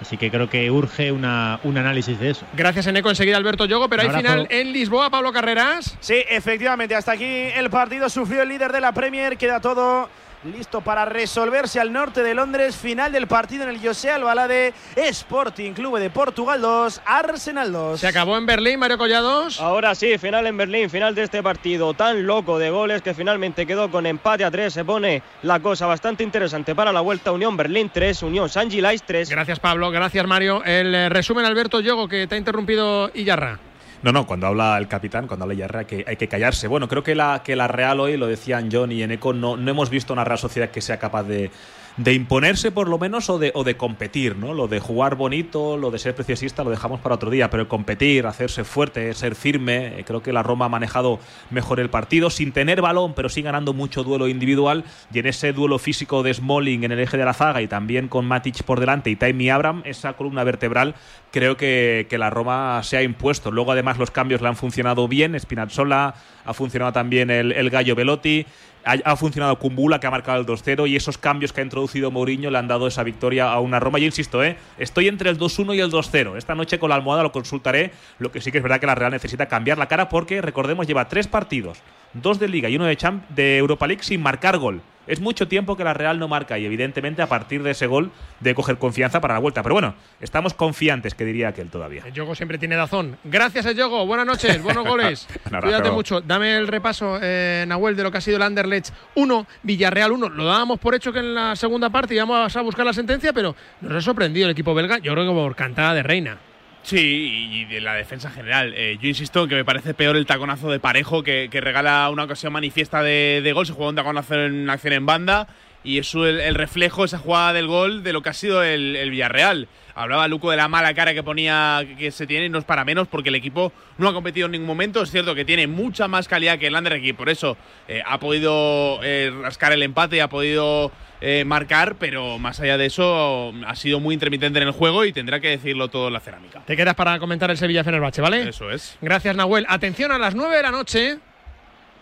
[0.00, 2.46] así que creo que urge una, un análisis de eso.
[2.54, 3.10] Gracias, Eneco.
[3.10, 5.98] Enseguida Alberto Yogo, pero hay final en Lisboa, Pablo Carreras.
[6.00, 10.08] Sí, efectivamente, hasta aquí el partido sufrió el líder de la Premier, queda todo
[10.44, 15.72] listo para resolverse al norte de Londres, final del partido en el José Albalade, Sporting
[15.72, 18.00] Clube de Portugal 2, Arsenal 2.
[18.00, 19.60] Se acabó en Berlín, Mario Collados.
[19.60, 23.66] Ahora sí, final en Berlín, final de este partido tan loco de goles que finalmente
[23.66, 24.72] quedó con empate a 3.
[24.72, 27.32] Se pone la cosa bastante interesante para la vuelta.
[27.32, 29.28] Unión Berlín 3, Unión San Gilais 3.
[29.30, 29.90] Gracias, Pablo.
[29.90, 30.62] Gracias, Mario.
[30.64, 33.58] El eh, resumen, Alberto Yogo, que te ha interrumpido Iyarra.
[34.02, 36.66] No, no, cuando habla el capitán, cuando habla Yarra, que, hay que callarse.
[36.66, 39.70] Bueno, creo que la, que la Real hoy, lo decían John y Eneco, no, no
[39.70, 41.50] hemos visto una Real Sociedad que sea capaz de,
[41.96, 44.54] de imponerse por lo menos o de, o de competir, ¿no?
[44.54, 48.26] Lo de jugar bonito, lo de ser preciosista lo dejamos para otro día, pero competir,
[48.26, 51.20] hacerse fuerte, ser firme, eh, creo que la Roma ha manejado
[51.50, 55.52] mejor el partido, sin tener balón, pero sí ganando mucho duelo individual y en ese
[55.52, 58.80] duelo físico de Smalling en el eje de la zaga y también con Matic por
[58.80, 60.94] delante y Taimi Abram, esa columna vertebral,
[61.30, 63.50] creo que, que la Roma se ha impuesto.
[63.50, 66.14] Luego además los cambios le han funcionado bien, Spinazzola,
[66.44, 68.46] ha funcionado también el, el Gallo Velotti,
[68.84, 72.50] ha, funcionado Kumbula que ha marcado el 2-0 y esos cambios que ha introducido Mourinho
[72.50, 73.98] le han dado esa victoria a una Roma.
[73.98, 74.56] Yo insisto, ¿eh?
[74.78, 76.36] estoy entre el 2-1 y el 2-0.
[76.36, 77.92] Esta noche con la almohada lo consultaré.
[78.18, 80.86] Lo que sí que es verdad que la Real necesita cambiar la cara porque, recordemos,
[80.86, 81.78] lleva tres partidos,
[82.12, 84.82] dos de Liga y uno de, Champ de Europa League sin marcar gol.
[85.06, 88.10] Es mucho tiempo que la Real no marca y evidentemente a partir de ese gol
[88.40, 89.62] de coger confianza para la vuelta.
[89.62, 92.02] Pero bueno, estamos confiantes, que diría aquel todavía.
[92.06, 93.16] El Yogo siempre tiene razón.
[93.24, 94.06] Gracias, el Yogo.
[94.06, 95.26] Buenas noches, buenos goles.
[95.60, 96.20] Cuídate mucho.
[96.20, 100.28] Dame el repaso, eh, Nahuel, de lo que ha sido el Anderlecht 1, Villarreal 1.
[100.30, 103.56] Lo dábamos por hecho que en la segunda parte íbamos a buscar la sentencia, pero
[103.80, 104.98] nos ha sorprendido el equipo belga.
[104.98, 106.38] Yo creo que por cantada de reina.
[106.82, 108.74] Sí, y de la defensa general.
[108.76, 112.24] Eh, yo insisto en que me parece peor el taconazo de Parejo, que, regala una
[112.24, 113.66] ocasión manifiesta de, gol.
[113.66, 115.48] Se juega un taconazo en acción en banda.
[115.84, 119.10] Y es el, el, reflejo, esa jugada del gol, de lo que ha sido el,
[119.10, 119.68] Villarreal.
[119.94, 122.84] Hablaba Luco de la mala cara que ponía que se tiene, y no es para
[122.84, 125.02] menos, porque el equipo no ha competido en ningún momento.
[125.02, 127.56] Es cierto que tiene mucha más calidad que el Anderlecht y por eso
[127.88, 132.76] eh, ha podido eh, rascar el empate y ha podido eh, marcar, pero más allá
[132.76, 136.14] de eso ha sido muy intermitente en el juego y tendrá que decirlo todo en
[136.14, 136.62] la cerámica.
[136.66, 138.48] Te quedas para comentar el Sevilla Fenerbahce, ¿vale?
[138.48, 138.98] Eso es.
[139.00, 139.66] Gracias, Nahuel.
[139.68, 141.18] Atención a las 9 de la noche,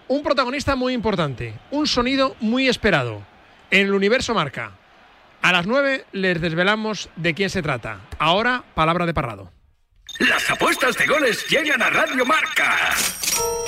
[0.08, 3.22] un protagonista muy importante, un sonido muy esperado
[3.70, 4.72] en el universo marca.
[5.42, 8.00] A las 9 les desvelamos de quién se trata.
[8.18, 9.52] Ahora, palabra de Parrado.
[10.18, 12.74] Las apuestas de goles llegan a Radio Marca.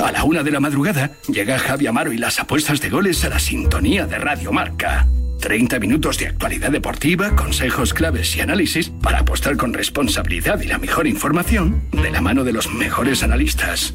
[0.01, 3.31] A la una de la madrugada llega Javi Amaro y las apuestas de goles a
[3.31, 5.07] la sintonía de Radio Marca.
[5.41, 10.79] 30 minutos de actualidad deportiva, consejos claves y análisis para apostar con responsabilidad y la
[10.79, 13.95] mejor información de la mano de los mejores analistas.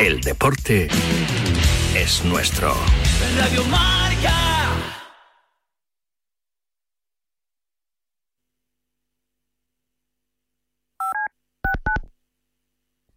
[0.00, 0.88] El deporte
[1.94, 2.74] es nuestro.
[3.38, 4.32] Radio Marca.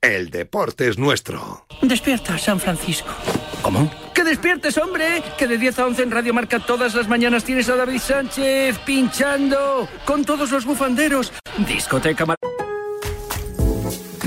[0.01, 1.65] El deporte es nuestro.
[1.81, 3.09] Despierta, San Francisco.
[3.63, 3.91] ¿Cómo?
[4.13, 5.23] ¡Que despiertes, hombre!
[5.37, 8.77] Que de 10 a 11 en Radio Marca todas las mañanas tienes a David Sánchez
[8.85, 11.33] pinchando con todos los bufanderos.
[11.57, 12.37] Discoteca Mar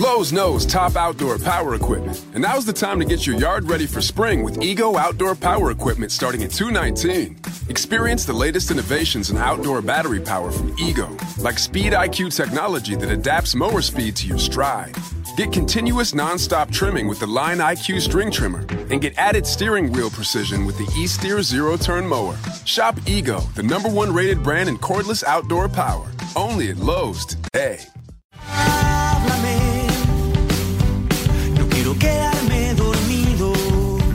[0.01, 3.87] Lowe's knows top outdoor power equipment, and now's the time to get your yard ready
[3.87, 7.39] for spring with Ego Outdoor Power Equipment starting at 219.
[7.69, 13.11] Experience the latest innovations in outdoor battery power from Ego, like Speed IQ technology that
[13.11, 14.97] adapts mower speed to your stride.
[15.37, 20.09] Get continuous non-stop trimming with the Line IQ string trimmer, and get added steering wheel
[20.09, 22.39] precision with the E-Steer zero-turn mower.
[22.65, 27.81] Shop Ego, the number one rated brand in cordless outdoor power, only at Lowe's today.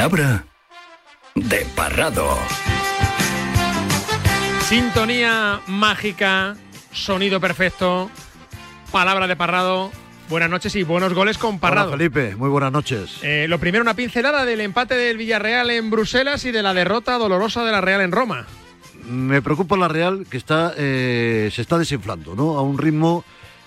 [0.00, 0.46] Palabra
[1.34, 2.26] de Parrado.
[4.62, 6.56] Sintonía mágica,
[6.90, 8.10] sonido perfecto.
[8.90, 9.92] palabra de Parrado.
[10.30, 11.88] Buenas noches y buenos goles con Parrado.
[11.88, 13.18] Hola, Felipe, muy buenas noches.
[13.20, 17.18] Eh, lo primero, una pincelada del empate del Villarreal en Bruselas y de la derrota
[17.18, 18.46] dolorosa de la Real en Roma.
[19.04, 22.56] Me preocupa la Real que está eh, se está desinflando, ¿no?
[22.56, 23.22] A un ritmo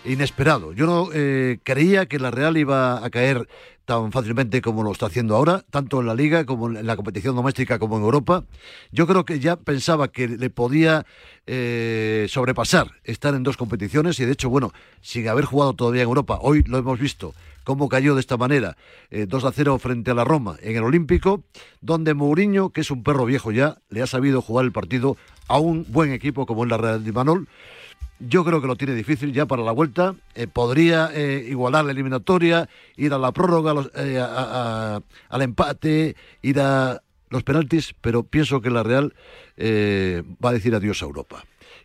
[0.06, 0.74] inesperado.
[0.74, 3.47] Yo no eh, creía que la Real iba a caer
[3.86, 7.36] tan fácilmente como lo está haciendo ahora, tanto en la liga como en la competición
[7.36, 8.45] doméstica como en Europa.
[8.91, 11.06] Yo creo que ya pensaba que le podía
[11.47, 16.08] eh, sobrepasar estar en dos competiciones y de hecho, bueno, sin haber jugado todavía en
[16.08, 17.34] Europa, hoy lo hemos visto
[17.64, 18.78] cómo cayó de esta manera,
[19.10, 21.43] eh, 2 a 0 frente a la Roma en el Olímpico,
[21.82, 25.60] donde Mourinho, que es un perro viejo ya, le ha sabido jugar el partido a
[25.60, 27.47] un buen equipo como es la Real de Manol.
[28.28, 30.15] Yo creo que lo tiene difícil ya para la vuelta.
[30.36, 36.15] Eh, podría eh, igualar la eliminatoria, ir a la prórroga, los- eh, a- al empate,
[36.41, 39.13] ir a los penaltis, pero pienso que la Real
[39.57, 41.43] eh, va a decir adiós a Europa.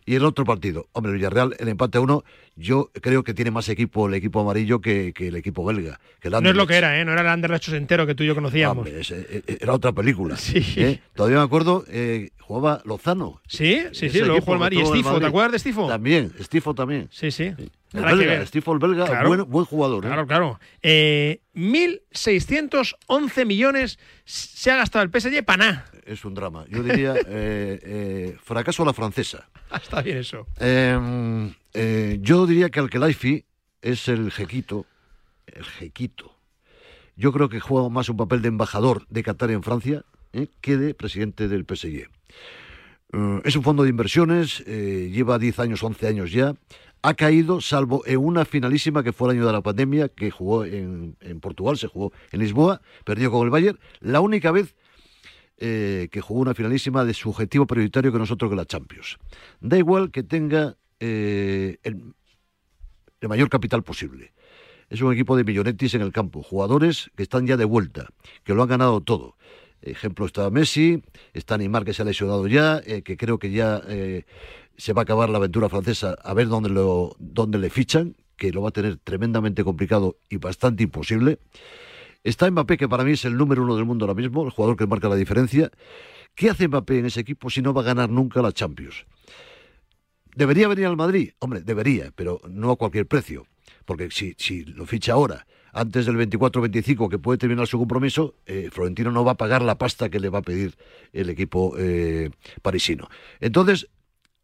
[0.09, 2.23] Y el otro partido, hombre, el Villarreal, el empate a uno,
[2.55, 5.99] yo creo que tiene más equipo el equipo amarillo que, que el equipo belga.
[6.19, 7.05] Que el No es lo que era, ¿eh?
[7.05, 8.87] No era el Anderlecht entero que tú y yo conocíamos.
[8.87, 10.35] Hombre, ese, eh, eh, era otra película.
[10.39, 10.63] Sí.
[10.77, 10.99] ¿eh?
[11.13, 13.39] Todavía me acuerdo, eh, jugaba Lozano.
[13.47, 14.79] Sí, sí, sí, luego jugó el Madrid.
[14.79, 15.87] Y Estifo, ¿te acuerdas de Estifo?
[15.87, 17.07] También, Estifo también.
[17.11, 17.53] Sí, sí.
[17.93, 18.03] El
[18.79, 19.27] belga, Claro.
[19.29, 20.03] buen, buen jugador.
[20.05, 20.07] ¿eh?
[20.07, 20.59] Claro, claro.
[20.81, 25.85] Eh, 1.611 millones se ha gastado el PSG para nada.
[26.09, 26.65] Es un drama.
[26.69, 29.47] Yo diría eh, eh, fracaso a la francesa.
[29.71, 30.47] Está bien eso.
[30.59, 33.45] Eh, eh, yo diría que Alkelaifi
[33.83, 34.87] es el jequito.
[35.45, 36.35] El jequito.
[37.15, 40.03] Yo creo que juega más un papel de embajador de Qatar en Francia
[40.61, 42.07] que de presidente del PSG.
[43.43, 46.53] Es un fondo de inversiones, lleva 10 años, 11 años ya.
[47.01, 50.65] Ha caído, salvo en una finalísima que fue el año de la pandemia, que jugó
[50.65, 53.79] en, en Portugal, se jugó en Lisboa, perdió con el Bayern.
[53.99, 54.75] La única vez
[55.61, 59.17] eh, que jugó una finalísima de su objetivo prioritario que nosotros que la Champions.
[59.59, 62.15] Da igual que tenga eh, el,
[63.27, 64.31] mayor capital posible.
[64.89, 68.07] Es un equipo de millonetis en el campo, jugadores que están ya de vuelta,
[68.45, 69.35] que lo han ganado todo.
[69.81, 71.03] Ejemplo está Messi,
[71.33, 73.81] está Neymar que se ha lesionado ya, eh, que creo que ya
[74.77, 78.53] se va a acabar la aventura francesa a ver dónde, lo, dónde le fichan, que
[78.53, 81.39] lo va a tener tremendamente complicado y bastante imposible.
[82.23, 84.75] Está Mbappé, que para mí es el número uno del mundo ahora mismo, el jugador
[84.75, 85.71] que marca la diferencia.
[86.35, 89.05] ¿Qué hace Mbappé en ese equipo si no va a ganar nunca la Champions?
[90.35, 91.31] ¿Debería venir al Madrid?
[91.39, 93.45] Hombre, debería, pero no a cualquier precio.
[93.85, 98.69] Porque si, si lo ficha ahora, antes del 24-25, que puede terminar su compromiso, eh,
[98.71, 100.75] Florentino no va a pagar la pasta que le va a pedir
[101.13, 103.09] el equipo eh, parisino.
[103.39, 103.87] Entonces,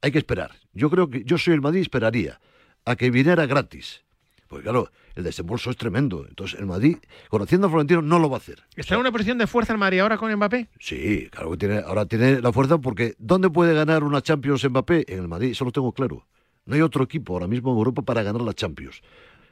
[0.02, 0.52] hay que esperar.
[0.74, 2.40] Yo creo que yo soy el Madrid, esperaría
[2.86, 4.05] a que viniera gratis.
[4.56, 6.26] Porque claro, el desembolso es tremendo.
[6.30, 6.96] Entonces, el Madrid,
[7.28, 8.64] conociendo a Florentino, no lo va a hacer.
[8.78, 10.70] ¿Está en una posición de fuerza el Madrid ahora con Mbappé?
[10.80, 15.12] Sí, claro que tiene, ahora tiene la fuerza porque ¿dónde puede ganar una Champions Mbappé?
[15.12, 16.26] En el Madrid, eso lo tengo claro.
[16.64, 19.02] No hay otro equipo ahora mismo en Europa para ganar la Champions.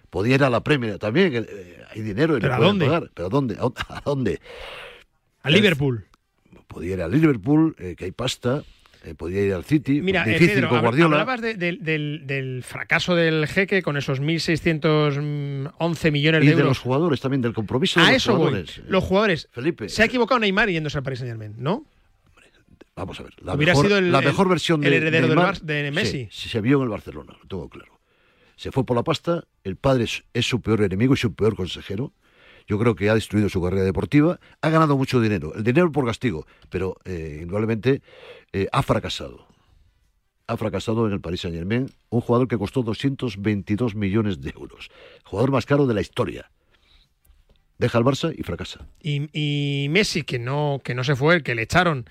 [0.09, 2.85] Podía ir a la Premier también, eh, hay dinero y ¿Pero le a dónde?
[2.85, 3.11] pagar.
[3.13, 3.57] ¿Pero a dónde?
[3.59, 4.39] ¿A, a dónde?
[5.41, 6.05] A Liverpool.
[6.67, 8.63] Podía ir a Liverpool, eh, que hay pasta.
[9.03, 10.01] Eh, podía ir al City.
[10.01, 11.15] Mira, eh, difícil Pedro, con Guardiola.
[11.21, 16.59] hablabas de- del- del, del fracaso del jeque con esos 1.611 millones y de de
[16.61, 16.69] euros.
[16.69, 18.39] los jugadores también, del compromiso de A los eso voy.
[18.47, 18.81] jugadores.
[18.87, 19.49] Los jugadores.
[19.51, 19.89] Felipe.
[19.89, 21.85] Se ha equivocado Neymar yéndose al Paris Saint Germain, ¿no?
[22.95, 23.33] Vamos a ver.
[23.41, 25.61] La Hubiera mejor, sido el- la el- mejor versión el de heredero del Neymar, Bar-
[25.61, 26.27] de Messi.
[26.31, 27.99] sí, se vio en el Barcelona, lo tengo claro.
[28.55, 31.55] Se fue por la pasta, el padre es, es su peor enemigo y su peor
[31.55, 32.13] consejero.
[32.67, 36.05] Yo creo que ha destruido su carrera deportiva, ha ganado mucho dinero, el dinero por
[36.05, 38.01] castigo, pero eh, indudablemente
[38.51, 39.47] eh, ha fracasado.
[40.47, 44.89] Ha fracasado en el Paris Saint Germain, un jugador que costó 222 millones de euros,
[45.23, 46.51] jugador más caro de la historia.
[47.77, 48.87] Deja al Barça y fracasa.
[49.01, 52.05] Y, y Messi, que no, que no se fue, el que le echaron.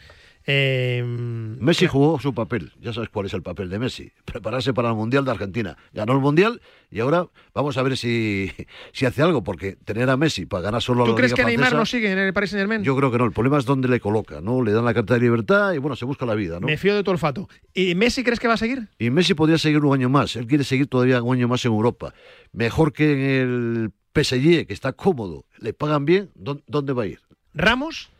[0.46, 4.88] Eh, Messi jugó su papel, ya sabes cuál es el papel de Messi, prepararse para
[4.90, 5.76] el Mundial de Argentina.
[5.92, 8.50] Ganó el Mundial y ahora vamos a ver si,
[8.92, 11.44] si hace algo, porque tener a Messi para ganar solo ¿Tú la crees Liga que
[11.46, 12.82] Neymar Francesa, no sigue en el Paris Saint Germain?
[12.84, 14.62] Yo creo que no, el problema es dónde le coloca, ¿no?
[14.62, 16.66] Le dan la carta de libertad y bueno, se busca la vida, ¿no?
[16.66, 17.48] Me fío de tu olfato.
[17.74, 18.88] ¿Y Messi crees que va a seguir?
[18.98, 21.72] Y Messi podría seguir un año más, él quiere seguir todavía un año más en
[21.72, 22.14] Europa.
[22.52, 27.06] Mejor que en el PSG, que está cómodo, le pagan bien, ¿dó- ¿dónde va a
[27.06, 27.20] ir?
[27.54, 28.10] ¿Ramos?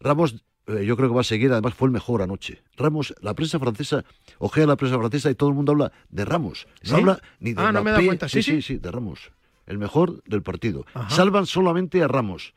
[0.00, 0.36] Ramos,
[0.68, 2.62] yo creo que va a seguir, además fue el mejor anoche.
[2.76, 4.04] Ramos, la prensa francesa,
[4.38, 6.66] ojea la prensa francesa y todo el mundo habla de Ramos.
[6.84, 6.94] No ¿Sí?
[6.94, 8.06] habla ni de Ah, no me Mbappé.
[8.06, 8.28] cuenta.
[8.28, 8.62] Sí, sí, sí.
[8.62, 9.30] sí, de Ramos.
[9.66, 10.86] El mejor del partido.
[10.94, 11.10] Ajá.
[11.10, 12.54] Salvan solamente a Ramos.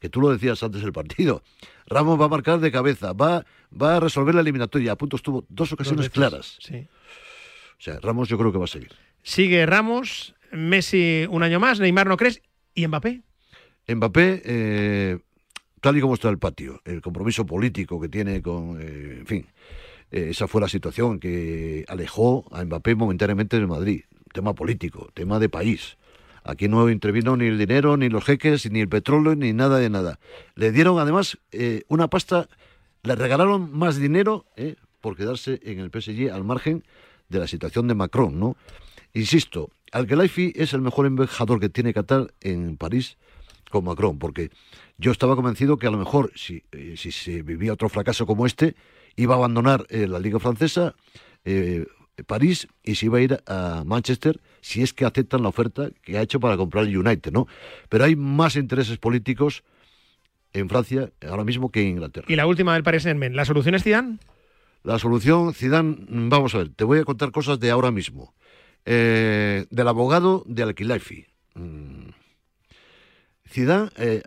[0.00, 1.42] Que tú lo decías antes del partido.
[1.86, 4.92] Ramos va a marcar de cabeza, va, va a resolver la eliminatoria.
[4.92, 6.56] A punto estuvo dos ocasiones claras.
[6.60, 6.86] Sí.
[7.78, 8.92] O sea, Ramos yo creo que va a seguir.
[9.22, 12.40] Sigue Ramos, Messi un año más, Neymar no crees.
[12.74, 13.22] ¿Y Mbappé?
[13.88, 15.18] Mbappé, eh,
[15.80, 19.46] tal y como está el patio, el compromiso político que tiene con, eh, en fin,
[20.10, 24.02] eh, esa fue la situación que alejó a Mbappé momentáneamente del Madrid.
[24.32, 25.96] tema político, tema de país.
[26.44, 29.88] Aquí no intervino ni el dinero, ni los jeques, ni el petróleo, ni nada de
[29.88, 30.20] nada.
[30.54, 32.46] Le dieron además eh, una pasta,
[33.02, 34.44] le regalaron más dinero
[35.00, 36.84] por quedarse en el PSG al margen
[37.30, 38.56] de la situación de Macron, ¿no?
[39.14, 43.16] Insisto, Al-Khelaifi es el mejor embajador que tiene Qatar en París
[43.68, 44.50] con Macron, porque
[44.96, 48.46] yo estaba convencido que a lo mejor si, eh, si se vivía otro fracaso como
[48.46, 48.74] este,
[49.16, 50.94] iba a abandonar eh, la Liga Francesa,
[51.44, 51.86] eh,
[52.26, 56.18] París, y se iba a ir a Manchester si es que aceptan la oferta que
[56.18, 57.46] ha hecho para comprar el United, ¿no?
[57.88, 59.62] Pero hay más intereses políticos
[60.52, 62.26] en Francia ahora mismo que en Inglaterra.
[62.28, 63.36] Y la última del Paris Saint-Germain.
[63.36, 64.18] ¿La solución es Zidane?
[64.82, 68.34] La solución, Zidane, vamos a ver, te voy a contar cosas de ahora mismo.
[68.84, 71.26] Eh, del abogado de Al-Khelaifi.
[71.54, 72.07] Mm.
[73.48, 74.22] Zidane, eh,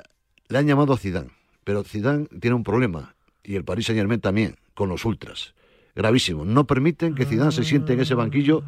[0.47, 1.29] le han llamado a Zidane,
[1.63, 5.53] pero Zidane tiene un problema, y el Paris Saint-Germain también, con los ultras.
[5.95, 6.45] Gravísimo.
[6.45, 8.63] No permiten que Zidane se siente en ese banquillo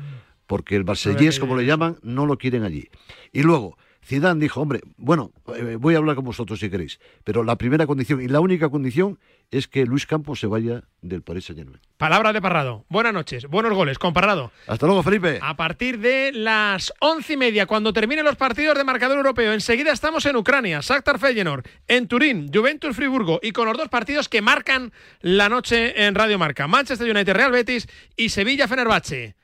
[0.48, 2.90] porque el Marsellés, como le llaman, no lo quieren allí.
[3.32, 7.44] Y luego, Zidane dijo, hombre, bueno, eh, voy a hablar con vosotros si queréis, pero
[7.44, 9.20] la primera condición y la única condición
[9.52, 11.80] es que Luis Campos se vaya del Paris Saint-Germain.
[11.98, 12.86] Palabra de Parrado.
[12.90, 14.52] Buenas noches, buenos goles con Parrado.
[14.68, 15.40] Hasta luego, Felipe.
[15.42, 19.92] A partir de las once y media, cuando terminen los partidos de marcador europeo, enseguida
[19.92, 24.42] estamos en Ucrania, Shakhtar Feyenoord, en Turín, Juventus Friburgo y con los dos partidos que
[24.42, 24.92] marcan
[25.22, 27.88] la noche en Radio Marca, Manchester United Real Betis
[28.18, 29.36] y Sevilla Fenerbahce.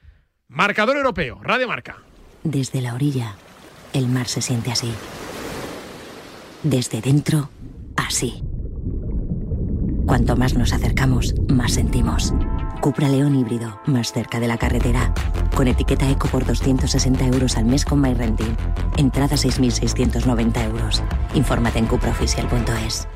[0.48, 1.98] Marcador europeo, Radio Marca.
[2.44, 3.36] Desde la orilla,
[3.94, 4.92] el mar se siente así.
[6.64, 7.50] Desde dentro,
[7.96, 8.44] así.
[10.06, 12.34] Cuanto más nos acercamos, más sentimos.
[12.82, 15.14] Cupra León híbrido, más cerca de la carretera.
[15.56, 18.56] Con etiqueta eco por 260 euros al mes con MyRenting.
[18.98, 21.04] Entrada 6.690 euros.
[21.34, 23.08] Infórmate en cupraoficial.es.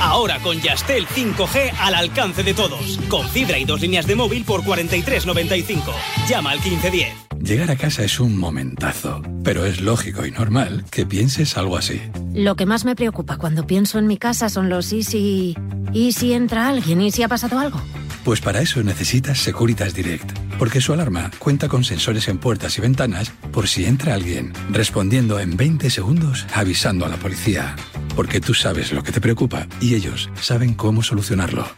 [0.00, 2.98] Ahora con Yastel 5G al alcance de todos.
[3.08, 5.82] Con fibra y dos líneas de móvil por 43.95.
[6.28, 7.26] Llama al 1510.
[7.40, 12.00] Llegar a casa es un momentazo, pero es lógico y normal que pienses algo así.
[12.34, 15.56] Lo que más me preocupa cuando pienso en mi casa son los y si...
[15.92, 17.00] ¿Y si entra alguien?
[17.00, 17.80] ¿Y si ha pasado algo?
[18.24, 20.28] Pues para eso necesitas Securitas Direct,
[20.58, 25.38] porque su alarma cuenta con sensores en puertas y ventanas por si entra alguien, respondiendo
[25.38, 27.76] en 20 segundos avisando a la policía.
[28.16, 31.68] Porque tú sabes lo que te preocupa y ellos saben cómo solucionarlo.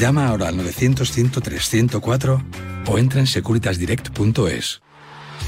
[0.00, 2.44] Llama ahora al 900-103-104
[2.86, 4.80] o entra en securitasdirect.es.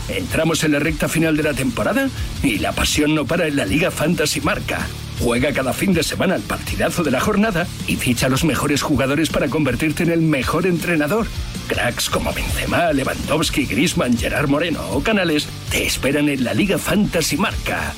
[0.08, 2.08] Entramos en la recta final de la temporada
[2.42, 4.86] y la pasión no para en la Liga Fantasy Marca.
[5.20, 8.82] Juega cada fin de semana el partidazo de la jornada y ficha a los mejores
[8.82, 11.26] jugadores para convertirte en el mejor entrenador.
[11.68, 17.36] Cracks como Benzema, Lewandowski, Griezmann, Gerard Moreno o Canales te esperan en la Liga Fantasy
[17.36, 17.94] Marca.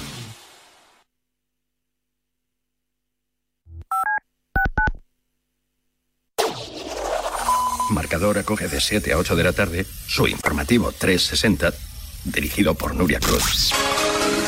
[8.17, 11.75] Marcador acoge de 7 a 8 de la tarde su informativo 360,
[12.25, 13.75] dirigido por Nuria Cruz.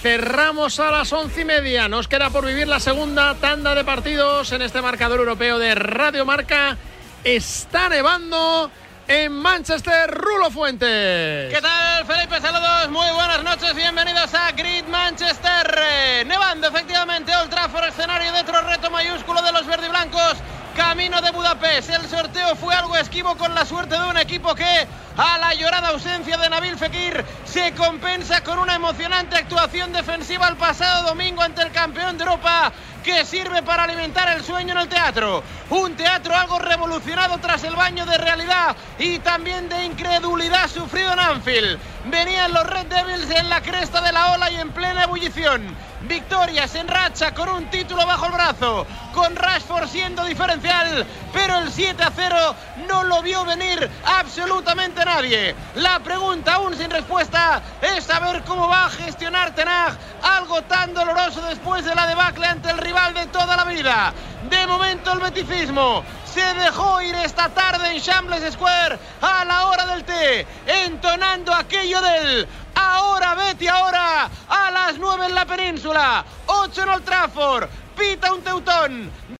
[0.00, 1.88] Cerramos a las once y media.
[1.88, 6.24] Nos queda por vivir la segunda tanda de partidos en este marcador europeo de Radio
[6.24, 6.76] Marca.
[7.22, 8.70] Está nevando
[9.06, 11.52] en Manchester, Rulo Fuentes.
[11.52, 12.40] ¿Qué tal, Felipe?
[12.40, 15.78] Saludos, muy buenas noches, bienvenidos a Grid Manchester.
[15.78, 20.36] Eh, Nevando, efectivamente, Old Trafford, escenario de otro reto mayúsculo de los verdiblancos.
[20.78, 21.90] Camino de Budapest.
[21.90, 25.88] El sorteo fue algo esquivo con la suerte de un equipo que a la llorada
[25.88, 31.62] ausencia de Nabil Fekir se compensa con una emocionante actuación defensiva el pasado domingo ante
[31.62, 32.72] el campeón de Europa
[33.02, 35.42] que sirve para alimentar el sueño en el teatro.
[35.70, 41.18] Un teatro algo revolucionado tras el baño de realidad y también de incredulidad sufrido en
[41.18, 41.80] Anfield.
[42.04, 45.76] Venían los Red Devils en la cresta de la ola y en plena ebullición.
[46.02, 51.72] Victorias en racha con un título bajo el brazo, con Rashford siendo diferencial, pero el
[51.72, 52.54] 7 a 0
[52.88, 55.56] no lo vio venir absolutamente nadie.
[55.74, 61.42] La pregunta aún sin respuesta es saber cómo va a gestionar Tenag algo tan doloroso
[61.42, 64.12] después de la debacle ante el rival de toda la vida.
[64.48, 69.86] De momento el beticismo se dejó ir esta tarde en Shambles Square a la hora
[69.86, 72.46] del té, entonando aquello del
[72.78, 78.42] ahora Betty, ahora a las 9 en la península, 8 en Old Trafford, pita un
[78.42, 79.10] teutón.